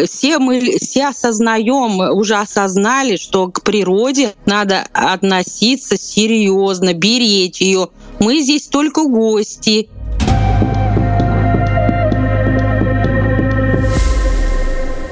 все 0.06 0.38
мы 0.38 0.76
все 0.80 1.08
осознаем, 1.08 2.00
уже 2.16 2.36
осознали, 2.36 3.16
что 3.16 3.48
к 3.48 3.62
природе 3.62 4.34
надо 4.46 4.86
относиться 4.92 5.96
серьезно, 5.98 6.94
беречь 6.94 7.60
ее. 7.60 7.88
Мы 8.18 8.40
здесь 8.40 8.68
только 8.68 9.04
гости. 9.04 9.88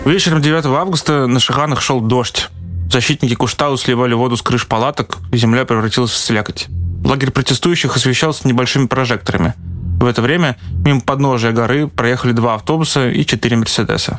Вечером 0.04 0.40
9 0.40 0.64
августа 0.66 1.26
на 1.26 1.40
Шиханах 1.40 1.82
шел 1.82 2.00
дождь. 2.00 2.49
Защитники 2.90 3.34
Куштау 3.34 3.76
сливали 3.76 4.14
воду 4.14 4.37
с 4.37 4.42
крыш 4.42 4.66
палаток, 4.66 5.18
и 5.30 5.37
земля 5.37 5.64
превратилась 5.64 6.10
в 6.10 6.16
слякоть. 6.16 6.66
Лагерь 7.04 7.30
протестующих 7.30 7.94
освещался 7.94 8.49
небольшими 8.49 8.87
прожекторами. 8.87 9.54
В 10.00 10.06
это 10.06 10.22
время 10.22 10.56
мимо 10.84 11.00
подножия 11.00 11.52
горы 11.52 11.87
проехали 11.87 12.32
два 12.32 12.54
автобуса 12.54 13.10
и 13.10 13.25
четыре 13.25 13.56
Мерседеса. 13.56 14.18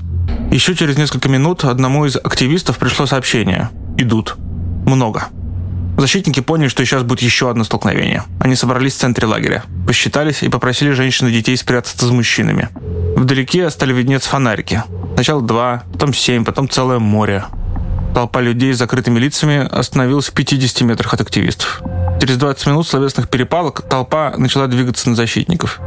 Еще 0.51 0.75
через 0.75 0.97
несколько 0.97 1.29
минут 1.29 1.63
одному 1.63 2.05
из 2.05 2.17
активистов 2.17 2.77
пришло 2.77 3.05
сообщение. 3.05 3.69
Идут. 3.97 4.35
Много. 4.85 5.27
Защитники 5.97 6.41
поняли, 6.41 6.67
что 6.67 6.83
сейчас 6.83 7.03
будет 7.03 7.21
еще 7.21 7.49
одно 7.49 7.63
столкновение. 7.63 8.23
Они 8.39 8.55
собрались 8.55 8.95
в 8.95 8.97
центре 8.97 9.27
лагеря, 9.27 9.63
посчитались 9.87 10.43
и 10.43 10.49
попросили 10.49 10.91
женщин 10.91 11.27
и 11.27 11.31
детей 11.31 11.55
спрятаться 11.55 12.05
с 12.05 12.09
мужчинами. 12.09 12.67
Вдалеке 13.15 13.69
стали 13.69 13.93
виднеться 13.93 14.29
фонарики. 14.29 14.83
Сначала 15.13 15.41
два, 15.41 15.83
потом 15.93 16.13
семь, 16.13 16.43
потом 16.43 16.67
целое 16.67 16.99
море. 16.99 17.45
Толпа 18.13 18.41
людей 18.41 18.73
с 18.73 18.77
закрытыми 18.77 19.19
лицами 19.19 19.65
остановилась 19.71 20.27
в 20.27 20.33
50 20.33 20.81
метрах 20.81 21.13
от 21.13 21.21
активистов. 21.21 21.81
Через 22.19 22.35
20 22.37 22.67
минут 22.67 22.87
словесных 22.87 23.29
перепалок 23.29 23.83
толпа 23.83 24.33
начала 24.37 24.67
двигаться 24.67 25.09
на 25.09 25.15
защитников. 25.15 25.79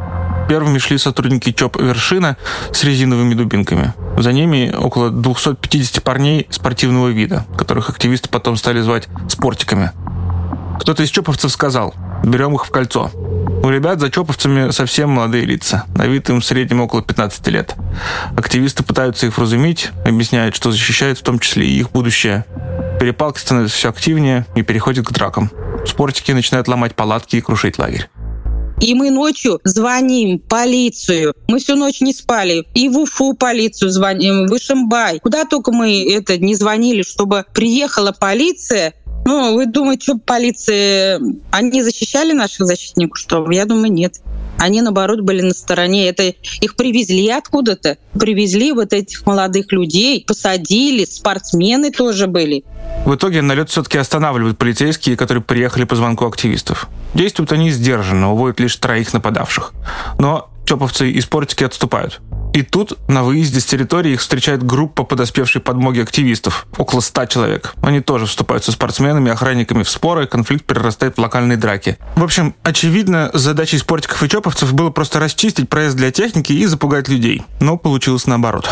Первыми 0.49 0.79
шли 0.79 0.99
сотрудники 0.99 1.53
ЧОП 1.53 1.81
«Вершина» 1.81 2.37
с 2.73 2.85
резиновыми 2.85 3.35
дубинками. 3.35 3.95
За 4.19 4.33
ними 4.33 4.75
около 4.77 5.11
250 5.11 6.03
парней 6.03 6.47
спортивного 6.51 7.09
вида, 7.09 7.47
которых 7.57 7.91
активисты 7.91 8.29
потом 8.29 8.57
стали 8.57 8.81
звать 8.81 9.09
«спортиками». 9.29 9.93
Кто-то 10.81 11.03
из 11.03 11.11
ЧОПовцев 11.11 11.51
сказал 11.51 11.95
«берем 12.25 12.55
их 12.55 12.67
в 12.67 12.71
кольцо». 12.71 13.11
У 13.65 13.71
ребят 13.71 13.99
за 13.99 14.11
чоповцами 14.11 14.73
совсем 14.73 15.09
молодые 15.09 15.47
лица. 15.47 15.85
На 15.95 16.07
вид 16.07 16.29
им 16.29 16.43
в 16.43 16.45
среднем 16.45 16.83
около 16.83 17.01
15 17.01 17.49
лет. 17.49 17.75
Активисты 18.37 18.83
пытаются 18.83 19.27
их 19.27 19.39
вразумить, 19.39 19.91
объясняют, 20.05 20.55
что 20.55 20.71
защищают 20.71 21.19
в 21.19 21.23
том 21.23 21.39
числе 21.39 21.67
и 21.67 21.79
их 21.79 21.91
будущее. 21.91 22.45
Перепалки 23.01 23.39
становятся 23.39 23.79
все 23.79 23.89
активнее 23.89 24.45
и 24.55 24.61
переходят 24.61 25.07
к 25.07 25.13
дракам. 25.13 25.51
Спортики 25.87 26.33
начинают 26.33 26.69
ломать 26.69 26.95
палатки 26.95 27.37
и 27.37 27.41
крушить 27.41 27.79
лагерь. 27.79 28.11
И 28.81 28.95
мы 28.95 29.11
ночью 29.11 29.61
звоним 29.65 30.39
полицию. 30.39 31.35
Мы 31.49 31.59
всю 31.59 31.77
ночь 31.77 32.01
не 32.01 32.13
спали. 32.13 32.67
И 32.75 32.89
в 32.89 32.99
Уфу 32.99 33.35
полицию 33.35 33.91
звоним, 33.91 34.47
в 34.47 34.57
Ишимбай. 34.57 35.21
Куда 35.21 35.45
только 35.45 35.73
мы 35.73 36.13
это 36.13 36.39
не 36.39 36.55
звонили, 36.55 37.03
чтобы 37.03 37.45
приехала 37.55 38.13
полиция 38.13 38.95
ну, 39.27 39.55
вы 39.55 39.67
думаете, 39.67 40.03
что 40.03 40.19
полиция... 40.19 41.21
Они 41.51 41.83
защищали 41.83 42.33
наших 42.33 42.67
защитников, 42.67 43.19
что? 43.19 43.51
Я 43.51 43.65
думаю, 43.65 43.91
нет. 43.91 44.21
Они, 44.59 44.81
наоборот, 44.83 45.21
были 45.21 45.43
на 45.43 45.55
стороне. 45.55 46.09
Это 46.09 46.35
их 46.61 46.77
привезли 46.77 47.29
откуда-то. 47.29 47.99
Привезли 48.19 48.73
вот 48.73 48.93
этих 48.93 49.27
молодых 49.27 49.73
людей, 49.73 50.25
посадили, 50.27 51.05
спортсмены 51.05 51.91
тоже 51.91 52.27
были. 52.27 52.65
В 53.05 53.15
итоге 53.15 53.43
налет 53.43 53.69
все-таки 53.69 53.99
останавливают 53.99 54.57
полицейские, 54.57 55.17
которые 55.17 55.43
приехали 55.43 55.85
по 55.85 55.97
звонку 55.97 56.27
активистов. 56.27 56.89
Действуют 57.15 57.53
они 57.53 57.71
сдержанно, 57.71 58.33
уводят 58.33 58.61
лишь 58.61 58.77
троих 58.77 59.13
нападавших. 59.13 59.73
Но 60.19 60.51
чоповцы 60.65 61.11
и 61.11 61.21
спортики 61.21 61.65
отступают. 61.65 62.21
И 62.55 62.63
тут 62.63 62.97
на 63.09 63.25
выезде 63.25 63.59
с 63.59 63.65
территории 63.65 64.13
их 64.13 64.21
встречает 64.21 64.63
группа 64.63 65.03
подоспевшей 65.03 65.61
подмоги 65.61 66.01
активистов, 66.01 66.69
около 66.79 67.01
ста 67.01 67.27
человек. 67.27 67.75
Они 67.83 68.01
тоже 68.01 68.27
вступают 68.27 68.65
со 68.65 68.71
спортсменами, 68.71 69.33
охранниками 69.33 69.83
в 69.83 69.89
споры, 69.89 70.29
конфликт 70.29 70.65
перерастает 70.65 71.17
в 71.17 71.21
локальные 71.21 71.59
драки. 71.59 71.99
В 72.15 72.23
общем, 72.23 72.55
очевидно, 72.63 73.31
задачей 73.35 73.79
спортиков 73.79 74.23
и 74.23 74.29
чоповцев 74.29 74.73
было 74.73 74.91
просто 74.91 75.19
расчистить 75.19 75.69
проезд 75.69 75.97
для 75.97 76.13
техники 76.13 76.53
и 76.53 76.65
запугать 76.67 77.09
людей. 77.09 77.43
Но 77.59 77.77
получилось 77.77 78.29
наоборот. 78.29 78.71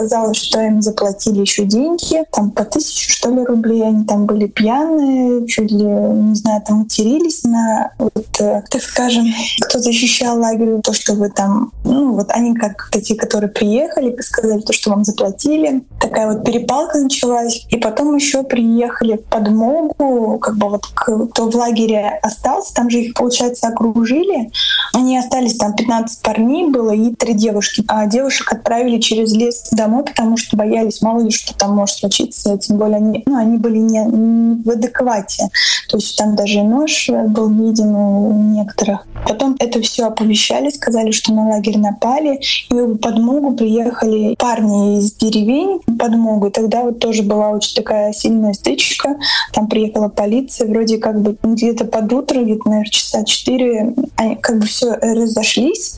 Оказалось, 0.00 0.38
что 0.38 0.62
им 0.62 0.80
заплатили 0.80 1.40
еще 1.40 1.66
деньги, 1.66 2.24
там 2.32 2.50
по 2.52 2.64
тысячу, 2.64 3.10
что 3.10 3.30
ли, 3.30 3.44
рублей. 3.44 3.82
Они 3.82 4.04
там 4.06 4.24
были 4.24 4.46
пьяные, 4.46 5.46
чуть 5.46 5.70
ли, 5.70 5.84
не 5.84 6.34
знаю, 6.34 6.62
там 6.66 6.78
матерились 6.78 7.44
на, 7.44 7.92
вот, 7.98 8.26
э, 8.40 8.62
так 8.70 8.82
скажем, 8.82 9.26
кто 9.60 9.78
защищал 9.78 10.40
лагерь, 10.40 10.80
то, 10.80 10.94
что 10.94 11.12
вы 11.12 11.28
там, 11.28 11.72
ну, 11.84 12.14
вот 12.14 12.30
они 12.30 12.54
как 12.54 12.90
те, 12.90 13.14
которые 13.14 13.50
приехали, 13.50 14.16
сказали 14.22 14.60
то, 14.60 14.72
что 14.72 14.88
вам 14.88 15.04
заплатили. 15.04 15.82
Такая 16.00 16.32
вот 16.32 16.46
перепалка 16.46 16.98
началась. 16.98 17.66
И 17.68 17.76
потом 17.76 18.16
еще 18.16 18.42
приехали 18.42 19.18
в 19.18 19.24
подмогу, 19.24 20.38
как 20.38 20.56
бы 20.56 20.70
вот 20.70 20.86
кто 20.86 21.50
в 21.50 21.54
лагере 21.54 22.18
остался, 22.22 22.72
там 22.72 22.88
же 22.88 23.00
их, 23.00 23.12
получается, 23.14 23.68
окружили. 23.68 24.50
Они 24.94 25.18
остались, 25.18 25.56
там 25.56 25.74
15 25.74 26.22
парней 26.22 26.70
было 26.70 26.92
и 26.92 27.14
три 27.14 27.34
девушки. 27.34 27.84
А 27.86 28.06
девушек 28.06 28.50
отправили 28.50 28.98
через 28.98 29.34
лес 29.34 29.68
домой, 29.72 29.89
потому 30.02 30.36
что 30.36 30.56
боялись, 30.56 31.02
мало 31.02 31.20
ли 31.20 31.30
что 31.30 31.54
там 31.54 31.74
может 31.74 31.96
случиться. 31.96 32.56
Тем 32.58 32.78
более 32.78 32.96
они, 32.96 33.22
ну, 33.26 33.36
они 33.36 33.56
были 33.56 33.78
не, 33.78 34.04
не 34.04 34.62
в 34.62 34.70
адеквате. 34.70 35.48
То 35.88 35.96
есть 35.96 36.16
там 36.16 36.36
даже 36.36 36.62
нож 36.62 37.08
был 37.28 37.50
виден 37.50 37.94
у 37.94 38.32
некоторых. 38.32 39.06
Потом 39.26 39.56
это 39.58 39.80
все 39.80 40.06
оповещали, 40.06 40.70
сказали, 40.70 41.10
что 41.10 41.32
на 41.32 41.48
лагерь 41.48 41.78
напали. 41.78 42.40
И 42.70 42.74
в 42.74 42.96
подмогу 42.96 43.52
приехали 43.52 44.34
парни 44.36 44.98
из 44.98 45.12
деревень 45.12 45.80
подмогу. 45.98 46.46
И 46.46 46.50
тогда 46.50 46.82
вот 46.82 46.98
тоже 46.98 47.22
была 47.22 47.50
очень 47.50 47.74
такая 47.74 48.12
сильная 48.12 48.54
стычка. 48.54 49.16
Там 49.52 49.68
приехала 49.68 50.08
полиция, 50.08 50.68
вроде 50.68 50.98
как 50.98 51.20
бы 51.20 51.36
где-то 51.42 51.84
под 51.84 52.12
утро, 52.12 52.42
где-то, 52.42 52.68
наверное, 52.68 52.90
часа 52.90 53.24
четыре, 53.24 53.94
они 54.16 54.36
как 54.36 54.58
бы 54.58 54.66
все 54.66 54.94
разошлись. 54.94 55.96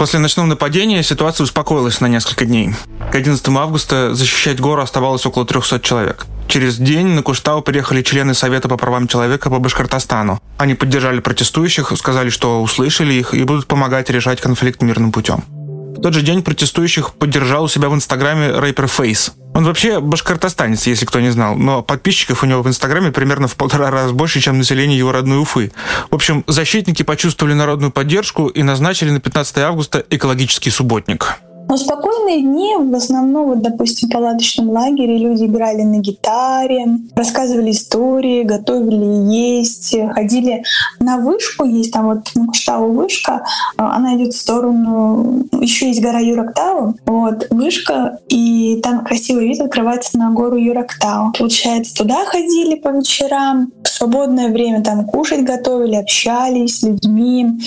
После 0.00 0.18
ночного 0.18 0.46
нападения 0.46 1.02
ситуация 1.02 1.44
успокоилась 1.44 2.00
на 2.00 2.06
несколько 2.06 2.46
дней. 2.46 2.70
К 3.12 3.16
11 3.16 3.46
августа 3.48 4.14
защищать 4.14 4.58
гору 4.58 4.80
оставалось 4.80 5.26
около 5.26 5.44
300 5.44 5.80
человек. 5.80 6.24
Через 6.48 6.78
день 6.78 7.08
на 7.08 7.22
Куштау 7.22 7.60
приехали 7.60 8.00
члены 8.00 8.32
Совета 8.32 8.66
по 8.66 8.78
правам 8.78 9.08
человека 9.08 9.50
по 9.50 9.58
Башкортостану. 9.58 10.40
Они 10.56 10.74
поддержали 10.74 11.20
протестующих, 11.20 11.92
сказали, 11.98 12.30
что 12.30 12.62
услышали 12.62 13.12
их 13.12 13.34
и 13.34 13.44
будут 13.44 13.66
помогать 13.66 14.08
решать 14.08 14.40
конфликт 14.40 14.80
мирным 14.80 15.12
путем. 15.12 15.44
В 15.46 16.00
тот 16.00 16.14
же 16.14 16.22
день 16.22 16.42
протестующих 16.42 17.12
поддержал 17.12 17.64
у 17.64 17.68
себя 17.68 17.90
в 17.90 17.94
Инстаграме 17.94 18.52
рэпер 18.52 18.86
Фейс. 18.86 19.34
Он 19.54 19.64
вообще 19.64 20.00
башкортостанец, 20.00 20.86
если 20.86 21.04
кто 21.04 21.20
не 21.20 21.30
знал, 21.30 21.56
но 21.56 21.82
подписчиков 21.82 22.42
у 22.42 22.46
него 22.46 22.62
в 22.62 22.68
Инстаграме 22.68 23.10
примерно 23.10 23.48
в 23.48 23.56
полтора 23.56 23.90
раза 23.90 24.14
больше, 24.14 24.40
чем 24.40 24.58
население 24.58 24.96
его 24.96 25.12
родной 25.12 25.40
Уфы. 25.40 25.72
В 26.10 26.14
общем, 26.14 26.44
защитники 26.46 27.02
почувствовали 27.02 27.54
народную 27.54 27.90
поддержку 27.90 28.46
и 28.46 28.62
назначили 28.62 29.10
на 29.10 29.20
15 29.20 29.58
августа 29.58 30.04
экологический 30.08 30.70
субботник. 30.70 31.40
Но 31.68 31.76
спокойные 31.76 32.42
дни, 32.42 32.74
в 32.78 32.94
основном, 32.94 33.46
вот, 33.46 33.62
допустим, 33.62 34.08
в 34.08 34.12
палаточном 34.12 34.70
лагере 34.70 35.18
люди 35.18 35.44
играли 35.44 35.82
на 35.82 35.98
гитаре, 35.98 36.98
рассказывали 37.14 37.70
истории, 37.70 38.42
готовили 38.42 39.32
есть, 39.32 39.96
ходили 40.12 40.64
на 40.98 41.18
вышку, 41.18 41.64
есть 41.64 41.92
там 41.92 42.06
вот 42.06 42.30
на 42.34 42.46
Куштаву 42.46 42.92
вышка, 42.92 43.44
а, 43.76 43.96
она 43.96 44.16
идет 44.16 44.34
в 44.34 44.40
сторону, 44.40 45.44
еще 45.60 45.88
есть 45.88 46.02
гора 46.02 46.18
Юрактау, 46.18 46.96
вот, 47.06 47.46
вышка, 47.50 48.18
и 48.28 48.80
там 48.82 49.04
красивый 49.04 49.46
вид 49.46 49.60
открывается 49.60 50.18
на 50.18 50.30
гору 50.30 50.56
Юрактау. 50.56 51.32
Получается, 51.38 51.94
туда 51.94 52.24
ходили 52.24 52.74
по 52.74 52.88
вечерам, 52.88 53.70
в 53.84 53.88
свободное 53.88 54.48
время 54.48 54.82
там 54.82 55.04
кушать 55.04 55.44
готовили, 55.44 55.94
общались 55.94 56.78
с 56.78 56.82
людьми, 56.82 57.60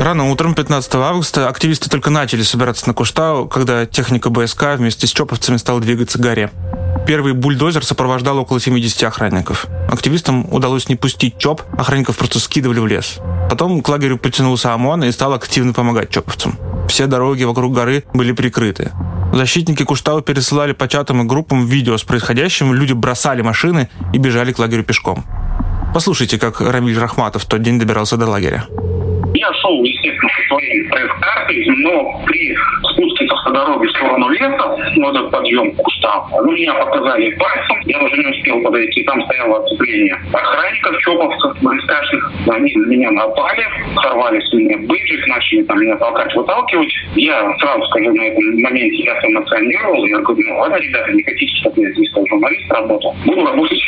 Рано 0.00 0.30
утром 0.30 0.54
15 0.54 0.94
августа 0.94 1.46
активисты 1.46 1.90
только 1.90 2.08
начали 2.08 2.40
собираться 2.40 2.88
на 2.88 2.94
Куштау, 2.94 3.46
когда 3.48 3.84
техника 3.84 4.30
БСК 4.30 4.76
вместе 4.78 5.06
с 5.06 5.10
чоповцами 5.12 5.58
стала 5.58 5.78
двигаться 5.78 6.16
к 6.16 6.22
горе. 6.22 6.50
Первый 7.06 7.34
бульдозер 7.34 7.84
сопровождал 7.84 8.38
около 8.38 8.60
70 8.60 9.02
охранников. 9.02 9.66
Активистам 9.90 10.50
удалось 10.54 10.88
не 10.88 10.96
пустить 10.96 11.36
ЧОП, 11.36 11.60
охранников 11.78 12.16
просто 12.16 12.40
скидывали 12.40 12.78
в 12.80 12.86
лес. 12.86 13.18
Потом 13.50 13.82
к 13.82 13.88
лагерю 13.90 14.16
потянулся 14.16 14.72
ОМОН 14.72 15.04
и 15.04 15.12
стал 15.12 15.34
активно 15.34 15.74
помогать 15.74 16.08
чоповцам. 16.08 16.56
Все 16.88 17.06
дороги 17.06 17.44
вокруг 17.44 17.74
горы 17.74 18.04
были 18.14 18.32
прикрыты. 18.32 18.92
Защитники 19.34 19.84
Куштау 19.84 20.22
пересылали 20.22 20.72
по 20.72 20.88
чатам 20.88 21.20
и 21.20 21.24
группам 21.26 21.66
видео 21.66 21.98
с 21.98 22.04
происходящим, 22.04 22.72
люди 22.72 22.94
бросали 22.94 23.42
машины 23.42 23.90
и 24.14 24.18
бежали 24.18 24.52
к 24.52 24.58
лагерю 24.58 24.82
пешком. 24.82 25.26
Послушайте, 25.92 26.38
как 26.38 26.62
Рамиль 26.62 26.98
Рахматов 26.98 27.42
в 27.42 27.46
тот 27.46 27.60
день 27.60 27.78
добирался 27.78 28.16
до 28.16 28.26
лагеря. 28.26 28.64
Я 29.34 29.52
шел, 29.54 29.82
естественно, 30.02 30.30
со 30.36 30.42
своей 30.48 30.82
пресс-картой, 30.88 31.64
но 31.78 32.22
при 32.26 32.56
спуске 32.92 33.19
с 33.42 33.46
автодороги 33.46 33.86
в 33.86 33.90
сторону 33.90 34.28
леса, 34.30 34.76
ну, 34.96 35.10
этот 35.10 35.30
подъем 35.30 35.72
к 35.72 35.76
кустам, 35.76 36.30
ну, 36.30 36.52
меня 36.52 36.74
показали 36.74 37.30
пальцем, 37.32 37.80
я 37.86 38.02
уже 38.02 38.16
не 38.16 38.26
успел 38.26 38.62
подойти, 38.62 39.02
там 39.04 39.22
стояло 39.24 39.64
оцепление 39.64 40.14
охранников, 40.32 40.98
чоповцев, 40.98 41.62
близкашных, 41.62 42.32
они 42.48 42.72
на 42.74 42.86
меня 42.86 43.10
напали, 43.10 43.66
сорвали 44.02 44.40
с 44.40 44.52
меня 44.52 44.78
бейджик, 44.78 45.26
начали 45.26 45.62
там 45.62 45.80
меня 45.80 45.96
толкать, 45.96 46.34
выталкивать. 46.34 46.92
Я 47.16 47.56
сразу 47.58 47.84
скажу, 47.86 48.14
на 48.14 48.22
этом 48.22 48.60
моменте 48.60 49.04
я 49.04 49.18
эмоционировал, 49.22 50.04
я 50.06 50.18
говорю, 50.18 50.42
ну 50.48 50.58
ладно, 50.58 50.76
ребята, 50.76 51.12
не 51.12 51.22
хотите, 51.22 51.54
чтобы 51.56 51.82
я 51.82 51.92
здесь 51.92 52.10
как 52.12 52.26
журналист 52.28 52.70
работал, 52.70 53.14
буду 53.24 53.46
работать 53.46 53.80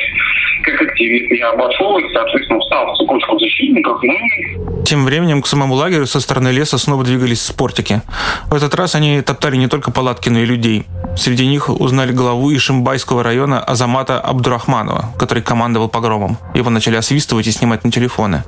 как 0.63 0.81
активист. 0.83 1.33
Я 1.33 1.51
обошел 1.51 1.99
их, 1.99 2.07
соответственно, 2.13 2.61
встал 2.61 2.93
в 2.93 2.97
цепочку 2.99 3.39
защитников, 3.39 3.99
ну 4.03 4.13
и... 4.13 4.85
Тем 4.85 5.05
временем 5.05 5.43
к 5.43 5.47
самому 5.47 5.75
лагерю 5.75 6.07
со 6.07 6.21
стороны 6.21 6.49
леса 6.49 6.79
снова 6.79 7.05
двигались 7.05 7.43
спортики. 7.43 8.03
В 8.49 8.55
этот 8.55 8.75
раз 8.75 8.95
они 8.95 9.23
топтали 9.23 9.42
не 9.51 9.69
только 9.69 9.91
палатки, 9.91 10.29
но 10.29 10.41
и 10.41 10.45
людей. 10.45 10.87
Среди 11.17 11.47
них 11.47 11.69
узнали 11.69 12.13
главу 12.13 12.53
Ишимбайского 12.55 13.23
района 13.23 13.61
Азамата 13.61 14.21
Абдурахманова, 14.21 15.13
который 15.19 15.43
командовал 15.43 15.89
погромом. 15.89 16.39
Его 16.55 16.71
начали 16.71 16.97
освистывать 16.97 17.47
и 17.47 17.53
снимать 17.53 17.85
на 17.85 17.91
телефоны. 17.91 18.45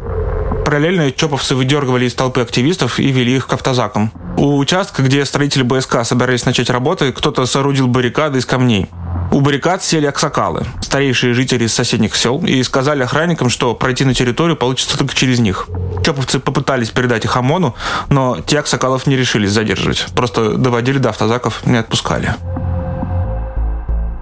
Параллельно 0.65 1.13
чоповцы 1.13 1.55
выдергивали 1.55 2.07
из 2.07 2.15
толпы 2.15 2.41
активистов 2.41 2.99
и 2.99 3.13
вели 3.13 3.37
их 3.37 3.47
к 3.47 3.53
автозакам. 3.53 4.11
У 4.39 4.57
участка, 4.57 5.03
где 5.03 5.25
строители 5.25 5.63
БСК 5.63 6.05
собирались 6.05 6.47
начать 6.47 6.71
работы, 6.71 7.13
кто-то 7.13 7.45
соорудил 7.45 7.87
баррикады 7.87 8.39
из 8.39 8.47
камней. 8.47 8.89
У 9.35 9.41
баррикад 9.41 9.83
сели 9.83 10.07
аксакалы, 10.07 10.65
старейшие 10.81 11.35
жители 11.35 11.67
соседних 11.67 12.15
сел, 12.15 12.45
и 12.47 12.63
сказали 12.63 13.03
охранникам, 13.03 13.51
что 13.51 13.75
пройти 13.75 14.05
на 14.05 14.15
территорию 14.15 14.57
получится 14.57 14.97
только 14.97 15.13
через 15.13 15.41
них. 15.41 15.67
Чоповцы 16.05 16.39
попытались 16.39 16.91
передать 16.91 17.25
их 17.25 17.37
ОМОНу, 17.37 17.75
но 18.11 18.41
те 18.47 18.61
аксакалов 18.61 19.09
не 19.09 19.17
решились 19.17 19.51
задерживать. 19.51 20.07
Просто 20.15 20.51
доводили 20.57 20.99
до 20.99 21.09
автозаков, 21.09 21.67
не 21.67 21.79
отпускали 21.79 22.37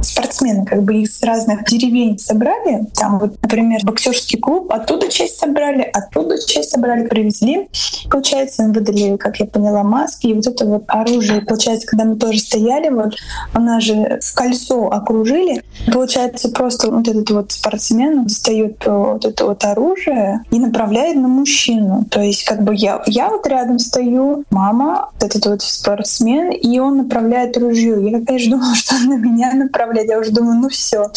спортсмены 0.02 0.64
как 0.64 0.82
бы 0.82 1.02
из 1.02 1.22
разных 1.22 1.64
деревень 1.64 2.18
собрали. 2.18 2.86
Там 2.94 3.18
вот, 3.18 3.40
например, 3.42 3.80
боксерский 3.84 4.38
клуб, 4.38 4.72
оттуда 4.72 5.08
часть 5.08 5.38
собрали, 5.38 5.82
оттуда 5.82 6.36
часть 6.44 6.70
собрали, 6.70 7.06
привезли. 7.06 7.68
Получается, 8.10 8.64
им 8.64 8.72
выдали, 8.72 9.16
как 9.16 9.38
я 9.40 9.46
поняла, 9.46 9.82
маски 9.82 10.28
и 10.28 10.34
вот 10.34 10.46
это 10.46 10.64
вот 10.66 10.84
оружие. 10.88 11.42
Получается, 11.42 11.86
когда 11.86 12.04
мы 12.04 12.16
тоже 12.16 12.38
стояли, 12.38 12.88
вот 12.88 13.14
она 13.52 13.80
же 13.80 14.18
в 14.22 14.34
кольцо 14.34 14.88
окружили. 14.90 15.62
Получается, 15.92 16.50
просто 16.50 16.90
вот 16.90 17.08
этот 17.08 17.30
вот 17.30 17.52
спортсмен 17.52 18.24
достает 18.24 18.84
вот 18.86 19.24
это 19.24 19.46
вот 19.46 19.64
оружие 19.64 20.42
и 20.50 20.58
направляет 20.58 21.16
на 21.16 21.28
мужчину. 21.28 22.04
То 22.10 22.20
есть 22.20 22.44
как 22.44 22.62
бы 22.62 22.74
я, 22.74 23.02
я 23.06 23.28
вот 23.28 23.46
рядом 23.46 23.78
стою, 23.78 24.44
мама, 24.50 25.10
этот 25.20 25.46
вот 25.46 25.62
спортсмен, 25.62 26.50
и 26.50 26.78
он 26.78 26.98
направляет 26.98 27.56
ружье. 27.56 28.10
Я, 28.10 28.24
конечно, 28.24 28.50
думала, 28.56 28.74
что 28.74 28.94
он 28.96 29.06
на 29.06 29.14
меня 29.14 29.52
направляет. 29.52 29.91
Я 30.00 30.18
уже 30.18 30.32
думаю, 30.32 30.58
ну 30.58 30.68
все. 30.68 31.10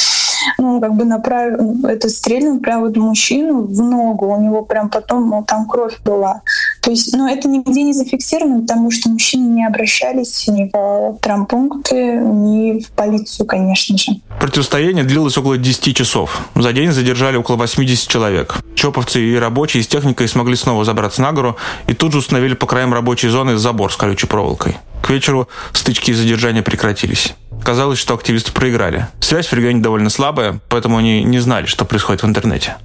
Ну, 0.57 0.79
как 0.79 0.93
бы 0.93 1.05
направил, 1.05 1.87
это 1.87 2.09
стрельнул 2.09 2.59
прям 2.59 2.81
вот 2.81 2.95
мужчину 2.97 3.63
в 3.63 3.81
ногу, 3.81 4.27
у 4.27 4.41
него 4.41 4.63
прям 4.63 4.89
потом 4.89 5.29
ну, 5.29 5.43
там 5.43 5.67
кровь 5.67 5.99
была. 6.03 6.41
То 6.85 6.91
есть, 6.91 7.11
ну, 7.17 7.27
это 7.27 7.47
нигде 7.47 7.81
не 7.81 7.93
зафиксировано, 7.93 8.61
потому 8.61 8.91
что 8.91 9.09
мужчины 9.09 9.47
не 9.47 9.65
обращались 9.65 10.47
ни 10.47 10.69
в 10.71 11.17
травмпункты, 11.19 11.95
ни 11.95 12.79
в 12.79 12.91
полицию, 12.91 13.47
конечно 13.47 13.97
же. 13.97 14.11
Противостояние 14.39 15.03
длилось 15.03 15.35
около 15.35 15.57
10 15.57 15.95
часов. 15.95 16.41
За 16.53 16.71
день 16.73 16.91
задержали 16.91 17.37
около 17.37 17.55
80 17.55 18.07
человек. 18.07 18.57
Чоповцы 18.75 19.19
и 19.19 19.35
рабочие 19.35 19.81
с 19.81 19.87
техникой 19.87 20.27
смогли 20.27 20.55
снова 20.55 20.85
забраться 20.85 21.23
на 21.23 21.31
гору 21.31 21.57
и 21.87 21.95
тут 21.95 22.11
же 22.11 22.19
установили 22.19 22.53
по 22.53 22.67
краям 22.67 22.93
рабочей 22.93 23.29
зоны 23.29 23.57
забор 23.57 23.91
с 23.91 23.95
колючей 23.95 24.27
проволокой. 24.27 24.77
К 25.01 25.09
вечеру 25.09 25.47
стычки 25.73 26.11
и 26.11 26.13
задержания 26.13 26.61
прекратились. 26.61 27.33
Казалось, 27.63 27.97
что 27.97 28.13
активисты 28.13 28.51
проиграли. 28.51 29.07
Связь 29.21 29.47
в 29.47 29.53
регионе 29.53 29.81
довольно 29.81 30.11
слабая, 30.11 30.59
поэтому 30.69 30.97
они 30.97 31.23
не 31.23 31.39
знали, 31.39 31.65
что 31.65 31.83
происходит 31.83 32.21
в 32.21 32.27
интернете. 32.27 32.75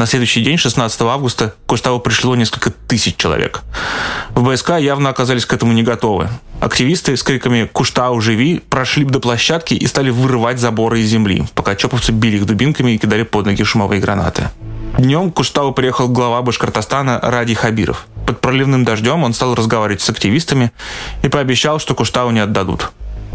На 0.00 0.06
следующий 0.06 0.40
день, 0.40 0.56
16 0.56 1.02
августа, 1.02 1.54
к 1.66 1.98
пришло 1.98 2.34
несколько 2.34 2.70
тысяч 2.70 3.16
человек. 3.16 3.60
В 4.30 4.42
БСК 4.42 4.78
явно 4.78 5.10
оказались 5.10 5.44
к 5.44 5.52
этому 5.52 5.72
не 5.72 5.82
готовы. 5.82 6.30
Активисты 6.58 7.14
с 7.14 7.22
криками 7.22 7.68
«Куштау, 7.70 8.18
живи!» 8.22 8.62
прошли 8.70 9.04
до 9.04 9.20
площадки 9.20 9.74
и 9.74 9.86
стали 9.86 10.08
вырывать 10.08 10.58
заборы 10.58 11.00
из 11.00 11.08
земли, 11.10 11.44
пока 11.54 11.76
чоповцы 11.76 12.12
били 12.12 12.38
их 12.38 12.46
дубинками 12.46 12.92
и 12.92 12.96
кидали 12.98 13.24
под 13.24 13.44
ноги 13.44 13.62
шумовые 13.62 14.00
гранаты. 14.00 14.48
Днем 14.96 15.30
к 15.30 15.34
Куштау 15.34 15.72
приехал 15.72 16.08
глава 16.08 16.40
Башкортостана 16.40 17.20
Ради 17.20 17.52
Хабиров. 17.52 18.06
Под 18.26 18.40
проливным 18.40 18.86
дождем 18.86 19.22
он 19.22 19.34
стал 19.34 19.54
разговаривать 19.54 20.00
с 20.00 20.08
активистами 20.08 20.72
и 21.22 21.28
пообещал, 21.28 21.78
что 21.78 21.94
Куштау 21.94 22.30
не 22.30 22.40
отдадут. 22.40 22.90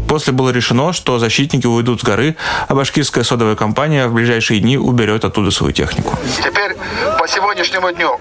После 0.08 0.32
было 0.32 0.50
решено, 0.50 0.92
что 0.92 1.18
защитники 1.18 1.66
уйдут 1.66 2.00
с 2.00 2.04
горы, 2.04 2.36
а 2.68 2.74
башкирская 2.74 3.24
содовая 3.24 3.56
компания 3.56 4.06
в 4.06 4.14
ближайшие 4.14 4.60
дни 4.60 4.78
уберет 4.78 5.24
оттуда 5.24 5.50
свою 5.50 5.72
технику. 5.72 6.16
Теперь 6.38 6.76
по 7.18 7.26
сегодняшнему 7.26 7.92
дню 7.92 8.18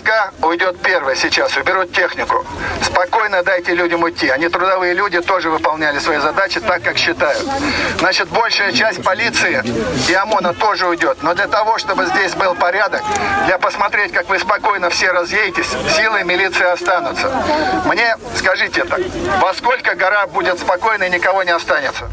БСК 0.00 0.32
уйдет 0.42 0.80
первой 0.80 1.16
сейчас, 1.16 1.56
уберут 1.56 1.92
технику. 1.92 2.44
Спокойно 2.82 3.42
дайте 3.42 3.74
людям 3.74 4.02
уйти. 4.02 4.28
Они 4.28 4.48
трудовые 4.48 4.94
люди, 4.94 5.20
тоже 5.20 5.50
выполняли 5.50 5.98
свои 5.98 6.18
задачи 6.18 6.60
так, 6.60 6.82
как 6.82 6.96
считают. 6.96 7.44
Значит, 7.98 8.28
большая 8.28 8.72
часть 8.72 9.02
полиции 9.02 9.62
и 10.08 10.14
ОМОНа 10.14 10.54
тоже 10.54 10.86
уйдет. 10.86 11.18
Но 11.22 11.34
для 11.34 11.46
того, 11.46 11.78
чтобы 11.78 12.06
здесь 12.06 12.34
был 12.34 12.54
порядок, 12.54 13.02
для 13.46 13.58
посмотреть, 13.58 14.12
как 14.12 14.28
вы 14.28 14.38
спокойно 14.38 14.90
все 14.90 15.12
разъедетесь, 15.12 15.68
силы 15.96 16.24
милиции 16.24 16.64
останутся. 16.64 17.30
Мне 17.84 18.16
скажите 18.36 18.84
так, 18.84 19.00
во 19.40 19.54
сколько 19.54 19.94
гора 19.94 20.26
будет 20.26 20.58
спокойно 20.58 20.80
спокойно 20.80 21.04
и 21.04 21.10
никого 21.10 21.42
не 21.42 21.50
останется. 21.50 22.08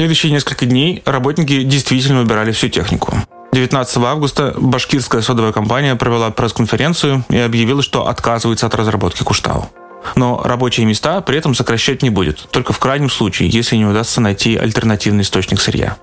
Следующие 0.00 0.32
несколько 0.32 0.64
дней 0.64 1.02
работники 1.04 1.62
действительно 1.62 2.22
убирали 2.22 2.52
всю 2.52 2.70
технику. 2.70 3.12
19 3.52 3.98
августа 3.98 4.54
башкирская 4.56 5.20
содовая 5.20 5.52
компания 5.52 5.94
провела 5.94 6.30
пресс-конференцию 6.30 7.22
и 7.28 7.36
объявила, 7.36 7.82
что 7.82 8.08
отказывается 8.08 8.66
от 8.66 8.74
разработки 8.74 9.22
Куштау. 9.22 9.68
Но 10.14 10.40
рабочие 10.42 10.86
места 10.86 11.20
при 11.20 11.36
этом 11.36 11.54
сокращать 11.54 12.00
не 12.02 12.08
будет, 12.08 12.48
только 12.50 12.72
в 12.72 12.78
крайнем 12.78 13.10
случае, 13.10 13.50
если 13.50 13.76
не 13.76 13.84
удастся 13.84 14.22
найти 14.22 14.56
альтернативный 14.56 15.20
источник 15.20 15.60
сырья. 15.60 15.98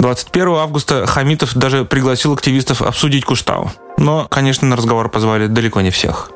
21 0.00 0.48
августа 0.48 1.06
Хамитов 1.06 1.54
даже 1.54 1.86
пригласил 1.86 2.34
активистов 2.34 2.82
обсудить 2.82 3.24
Куштау. 3.24 3.72
Но, 3.96 4.26
конечно, 4.28 4.68
на 4.68 4.76
разговор 4.76 5.08
позвали 5.08 5.46
далеко 5.46 5.80
не 5.80 5.90
всех 5.90 6.32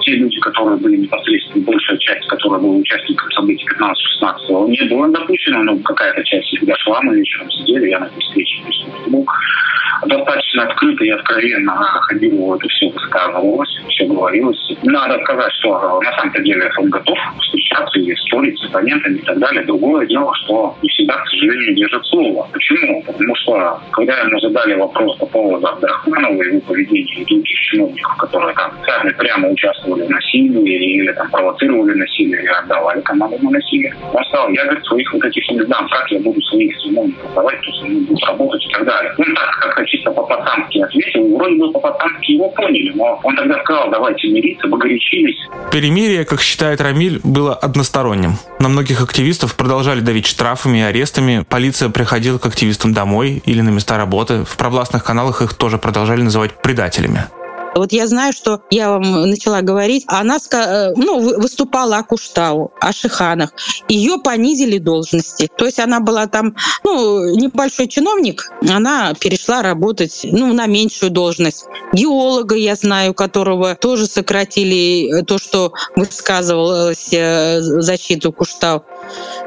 те 0.00 0.12
люди, 0.12 0.38
которые 0.40 0.78
были 0.78 0.96
непосредственно, 0.96 1.64
большая 1.64 1.98
часть, 1.98 2.26
которая 2.28 2.60
была 2.60 2.76
участником 2.76 3.30
событий 3.32 3.66
15-16, 3.78 4.68
не 4.68 4.88
было 4.88 5.08
допущено, 5.08 5.62
но 5.62 5.78
какая-то 5.78 6.22
часть 6.24 6.52
их 6.54 6.64
дошла, 6.64 7.00
мы 7.02 7.16
вечером 7.16 7.50
сидели, 7.50 7.90
я 7.90 8.00
на 8.00 8.06
этой 8.06 8.20
встрече 8.20 8.62
присутствовал. 8.64 9.26
Достаточно 10.06 10.64
открыто 10.64 11.04
и 11.04 11.10
откровенно 11.10 11.74
ходил 12.02 12.54
это 12.54 12.68
все 12.68 12.90
высказывалось, 12.90 13.80
все 13.88 14.06
говорилось. 14.06 14.76
Надо 14.82 15.18
сказать, 15.24 15.52
что 15.60 16.00
на 16.00 16.12
самом-то 16.16 16.42
деле 16.42 16.70
он 16.78 16.90
готов 16.90 17.18
встречаться 17.40 17.98
и 18.00 18.14
спорить 18.16 18.58
с 18.58 18.66
оппонентами 18.66 19.18
и 19.18 19.22
так 19.22 19.38
далее. 19.38 19.64
Другое 19.64 20.06
дело, 20.06 20.32
что 20.34 20.76
не 20.82 20.88
всегда, 20.90 21.16
к 21.16 21.28
сожалению, 21.28 21.74
держит 21.74 22.04
слово. 22.06 22.48
Почему? 22.52 23.02
Потому 23.04 23.34
что, 23.36 23.80
когда 23.92 24.18
ему 24.20 24.38
задали 24.40 24.74
вопрос 24.74 25.16
по 25.18 25.26
поводу 25.26 25.66
Абдрахманова 25.66 26.42
и 26.42 26.48
его 26.48 26.60
поведения 26.60 27.22
и 27.22 27.24
других 27.24 27.58
чиновников, 27.66 28.16
которые 28.16 28.54
там 28.54 28.72
сами 28.84 29.12
прямо 29.12 29.48
участвовали 29.48 30.06
в 30.06 30.10
насилии 30.10 31.02
или 31.02 31.12
там 31.12 31.30
провоцировали 31.30 31.94
насилие 31.94 32.44
и 32.44 32.46
отдавали 32.46 33.00
команду 33.02 33.38
на 33.42 33.50
насилие, 33.50 33.94
он 34.12 34.24
сказал, 34.24 34.48
я, 34.50 34.64
говорит, 34.64 34.84
своих 34.84 35.12
вот 35.12 35.24
этих 35.24 35.48
не 35.50 35.64
дам, 35.64 35.88
как 35.88 36.10
я 36.10 36.20
буду 36.20 36.40
своих 36.42 36.72
чиновников 36.82 37.34
давать, 37.34 37.58
кто 37.60 37.72
со 37.72 37.84
мной 37.86 38.00
будет 38.02 38.24
работать 38.24 38.64
и 38.64 38.68
так 38.72 38.84
далее. 38.84 39.12
Он 39.18 39.34
так 39.34 39.50
как-то 39.60 39.84
чисто 39.86 40.10
по-пацански 40.10 40.78
ответил, 40.78 41.36
вроде 41.36 41.56
бы 41.56 41.72
по-пацански 41.72 42.32
его 42.32 42.48
поняли, 42.50 42.92
но 42.94 43.20
он 43.22 43.36
тогда 43.36 43.58
сказал, 43.60 43.90
давайте 43.90 44.28
мириться, 44.28 44.68
погорячились. 44.68 45.38
Перемирие, 45.72 46.24
как 46.24 46.40
считает 46.40 46.80
Рамиль, 46.80 47.20
было 47.24 47.54
односторонним. 47.54 48.34
На 48.60 48.68
многих 48.68 49.02
активистов 49.02 49.56
продолжали 49.56 50.00
давить 50.00 50.26
штрафами 50.26 50.78
и 50.78 50.82
арестами. 50.82 51.44
Полиция 51.48 51.88
приходила 51.90 52.38
к 52.38 52.46
активистам 52.46 52.92
домой 52.92 53.42
или 53.44 53.60
на 53.60 53.70
места 53.70 53.96
работы. 53.96 54.44
В 54.44 54.56
провластных 54.56 55.04
каналах 55.04 55.42
их 55.42 55.54
тоже 55.54 55.78
продолжали 55.78 56.22
называть 56.22 56.52
предателями. 56.62 57.24
Вот 57.76 57.92
я 57.92 58.06
знаю, 58.06 58.32
что 58.32 58.62
я 58.70 58.90
вам 58.90 59.30
начала 59.30 59.60
говорить, 59.60 60.04
она 60.06 60.38
э, 60.52 60.92
ну, 60.96 61.20
выступала 61.38 61.98
о 61.98 62.02
Куштау, 62.02 62.72
о 62.80 62.92
Шиханах. 62.92 63.52
Ее 63.88 64.18
понизили 64.18 64.78
должности. 64.78 65.48
То 65.56 65.66
есть 65.66 65.78
она 65.78 66.00
была 66.00 66.26
там 66.26 66.56
ну, 66.84 67.36
небольшой 67.36 67.88
чиновник, 67.88 68.50
она 68.68 69.14
перешла 69.14 69.62
работать 69.62 70.20
ну, 70.24 70.52
на 70.52 70.66
меньшую 70.66 71.10
должность. 71.10 71.66
Геолога, 71.92 72.56
я 72.56 72.74
знаю, 72.76 73.14
которого 73.14 73.74
тоже 73.74 74.06
сократили 74.06 75.22
то, 75.22 75.38
что 75.38 75.72
высказывалось 75.96 77.12
э, 77.12 77.60
защиту 77.60 78.32
Куштау. 78.32 78.84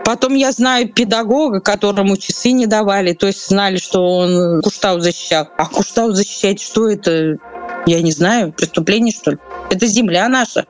Потом 0.05 0.35
я 0.35 0.51
знаю 0.51 0.91
педагога, 0.91 1.61
которому 1.61 2.17
часы 2.17 2.51
не 2.51 2.67
давали, 2.67 3.13
то 3.13 3.27
есть 3.27 3.47
знали, 3.47 3.77
что 3.77 4.05
он 4.05 4.61
Куштау 4.61 4.99
защищал. 4.99 5.47
А 5.57 5.65
Куштау 5.65 6.11
защищать 6.11 6.61
что 6.61 6.87
это? 6.87 7.37
Я 7.85 8.01
не 8.01 8.11
знаю, 8.11 8.51
преступление, 8.51 9.13
что 9.13 9.31
ли? 9.31 9.37
Это 9.69 9.87
земля 9.87 10.27
наша. 10.29 10.65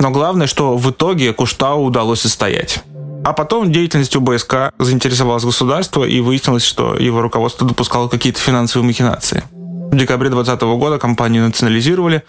Но 0.00 0.10
главное, 0.10 0.46
что 0.46 0.76
в 0.76 0.90
итоге 0.90 1.32
Куштау 1.32 1.84
удалось 1.84 2.20
состоять. 2.20 2.82
А 3.24 3.32
потом 3.32 3.72
деятельностью 3.72 4.20
БСК 4.20 4.72
заинтересовалось 4.78 5.44
государство 5.44 6.04
и 6.04 6.20
выяснилось, 6.20 6.64
что 6.64 6.94
его 6.94 7.20
руководство 7.20 7.66
допускало 7.66 8.08
какие-то 8.08 8.40
финансовые 8.40 8.86
махинации. 8.86 9.42
В 9.90 9.96
декабре 9.96 10.28
2020 10.28 10.78
года 10.78 10.98
компанию 10.98 11.44
национализировали, 11.44 12.22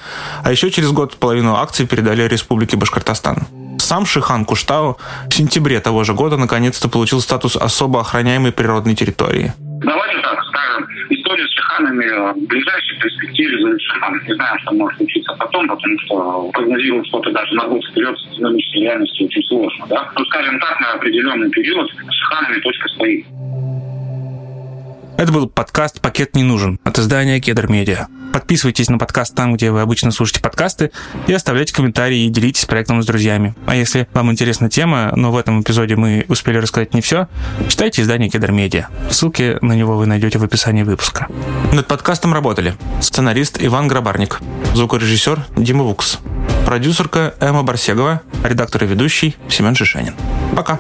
а 0.43 0.51
еще 0.51 0.71
через 0.71 0.91
год 0.91 1.17
половину 1.17 1.55
акций 1.55 1.85
передали 1.85 2.27
Республике 2.27 2.77
Башкортостан. 2.77 3.47
Сам 3.77 4.05
Шихан 4.05 4.45
Куштау 4.45 4.97
в 5.29 5.33
сентябре 5.33 5.79
того 5.79 6.03
же 6.03 6.13
года 6.13 6.37
наконец-то 6.37 6.89
получил 6.89 7.21
статус 7.21 7.55
особо 7.55 8.01
охраняемой 8.01 8.51
природной 8.51 8.95
территории. 8.95 9.53
Давайте 9.57 10.21
так 10.21 10.39
скажем, 10.47 10.87
Шиханами 11.79 12.33
в 12.33 12.47
ближайшей 12.47 12.99
перспективе 12.99 13.61
завершена. 13.61 14.21
Не 14.27 14.33
знаем, 14.35 14.59
что 14.59 14.73
может 14.73 14.97
случиться 14.97 15.33
потом, 15.39 15.67
потому 15.67 15.99
что 15.99 16.49
прогнозировать 16.51 17.07
что-то 17.07 17.31
даже 17.31 17.55
на 17.55 17.67
год 17.67 17.83
вперед 17.85 18.17
с 18.17 18.35
динамической 18.35 18.81
реальностью 18.81 19.27
очень 19.27 19.43
сложно. 19.43 19.85
Да? 19.89 20.11
Ну, 20.17 20.25
скажем 20.25 20.59
так, 20.59 20.79
на 20.81 20.93
определенный 20.93 21.49
период 21.49 21.89
с 21.89 22.13
Шиханами 22.13 22.59
точка 22.59 22.87
стоит. 22.89 23.25
Это 25.19 25.33
был 25.33 25.47
подкаст 25.47 25.99
«Пакет 25.99 26.33
не 26.33 26.43
нужен» 26.43 26.79
от 26.85 26.97
издания 26.97 27.41
«Кедр 27.41 27.69
Медиа». 27.69 28.07
Подписывайтесь 28.31 28.87
на 28.87 28.97
подкаст 28.97 29.35
там, 29.35 29.53
где 29.53 29.69
вы 29.69 29.81
обычно 29.81 30.11
слушаете 30.11 30.39
подкасты, 30.39 30.91
и 31.27 31.33
оставляйте 31.33 31.73
комментарии 31.73 32.19
и 32.19 32.29
делитесь 32.29 32.63
проектом 32.63 33.03
с 33.03 33.05
друзьями. 33.05 33.53
А 33.65 33.75
если 33.75 34.07
вам 34.13 34.31
интересна 34.31 34.69
тема, 34.69 35.11
но 35.17 35.33
в 35.33 35.37
этом 35.37 35.61
эпизоде 35.61 35.97
мы 35.97 36.23
успели 36.29 36.55
рассказать 36.55 36.93
не 36.93 37.01
все, 37.01 37.27
читайте 37.67 38.01
издание 38.01 38.29
«Кедр 38.29 38.53
Медиа». 38.53 38.87
Ссылки 39.11 39.57
на 39.61 39.73
него 39.73 39.97
вы 39.97 40.05
найдете 40.05 40.39
в 40.39 40.43
описании 40.45 40.83
выпуска. 40.83 41.27
Над 41.73 41.85
подкастом 41.85 42.33
работали 42.33 42.75
сценарист 43.01 43.57
Иван 43.59 43.89
Грабарник, 43.89 44.39
звукорежиссер 44.73 45.47
Дима 45.57 45.83
Вукс, 45.83 46.19
продюсерка 46.65 47.35
Эмма 47.41 47.63
Барсегова, 47.63 48.21
редактор 48.45 48.85
и 48.85 48.87
ведущий 48.87 49.35
Семен 49.49 49.75
Шишенин. 49.75 50.13
Пока! 50.55 50.79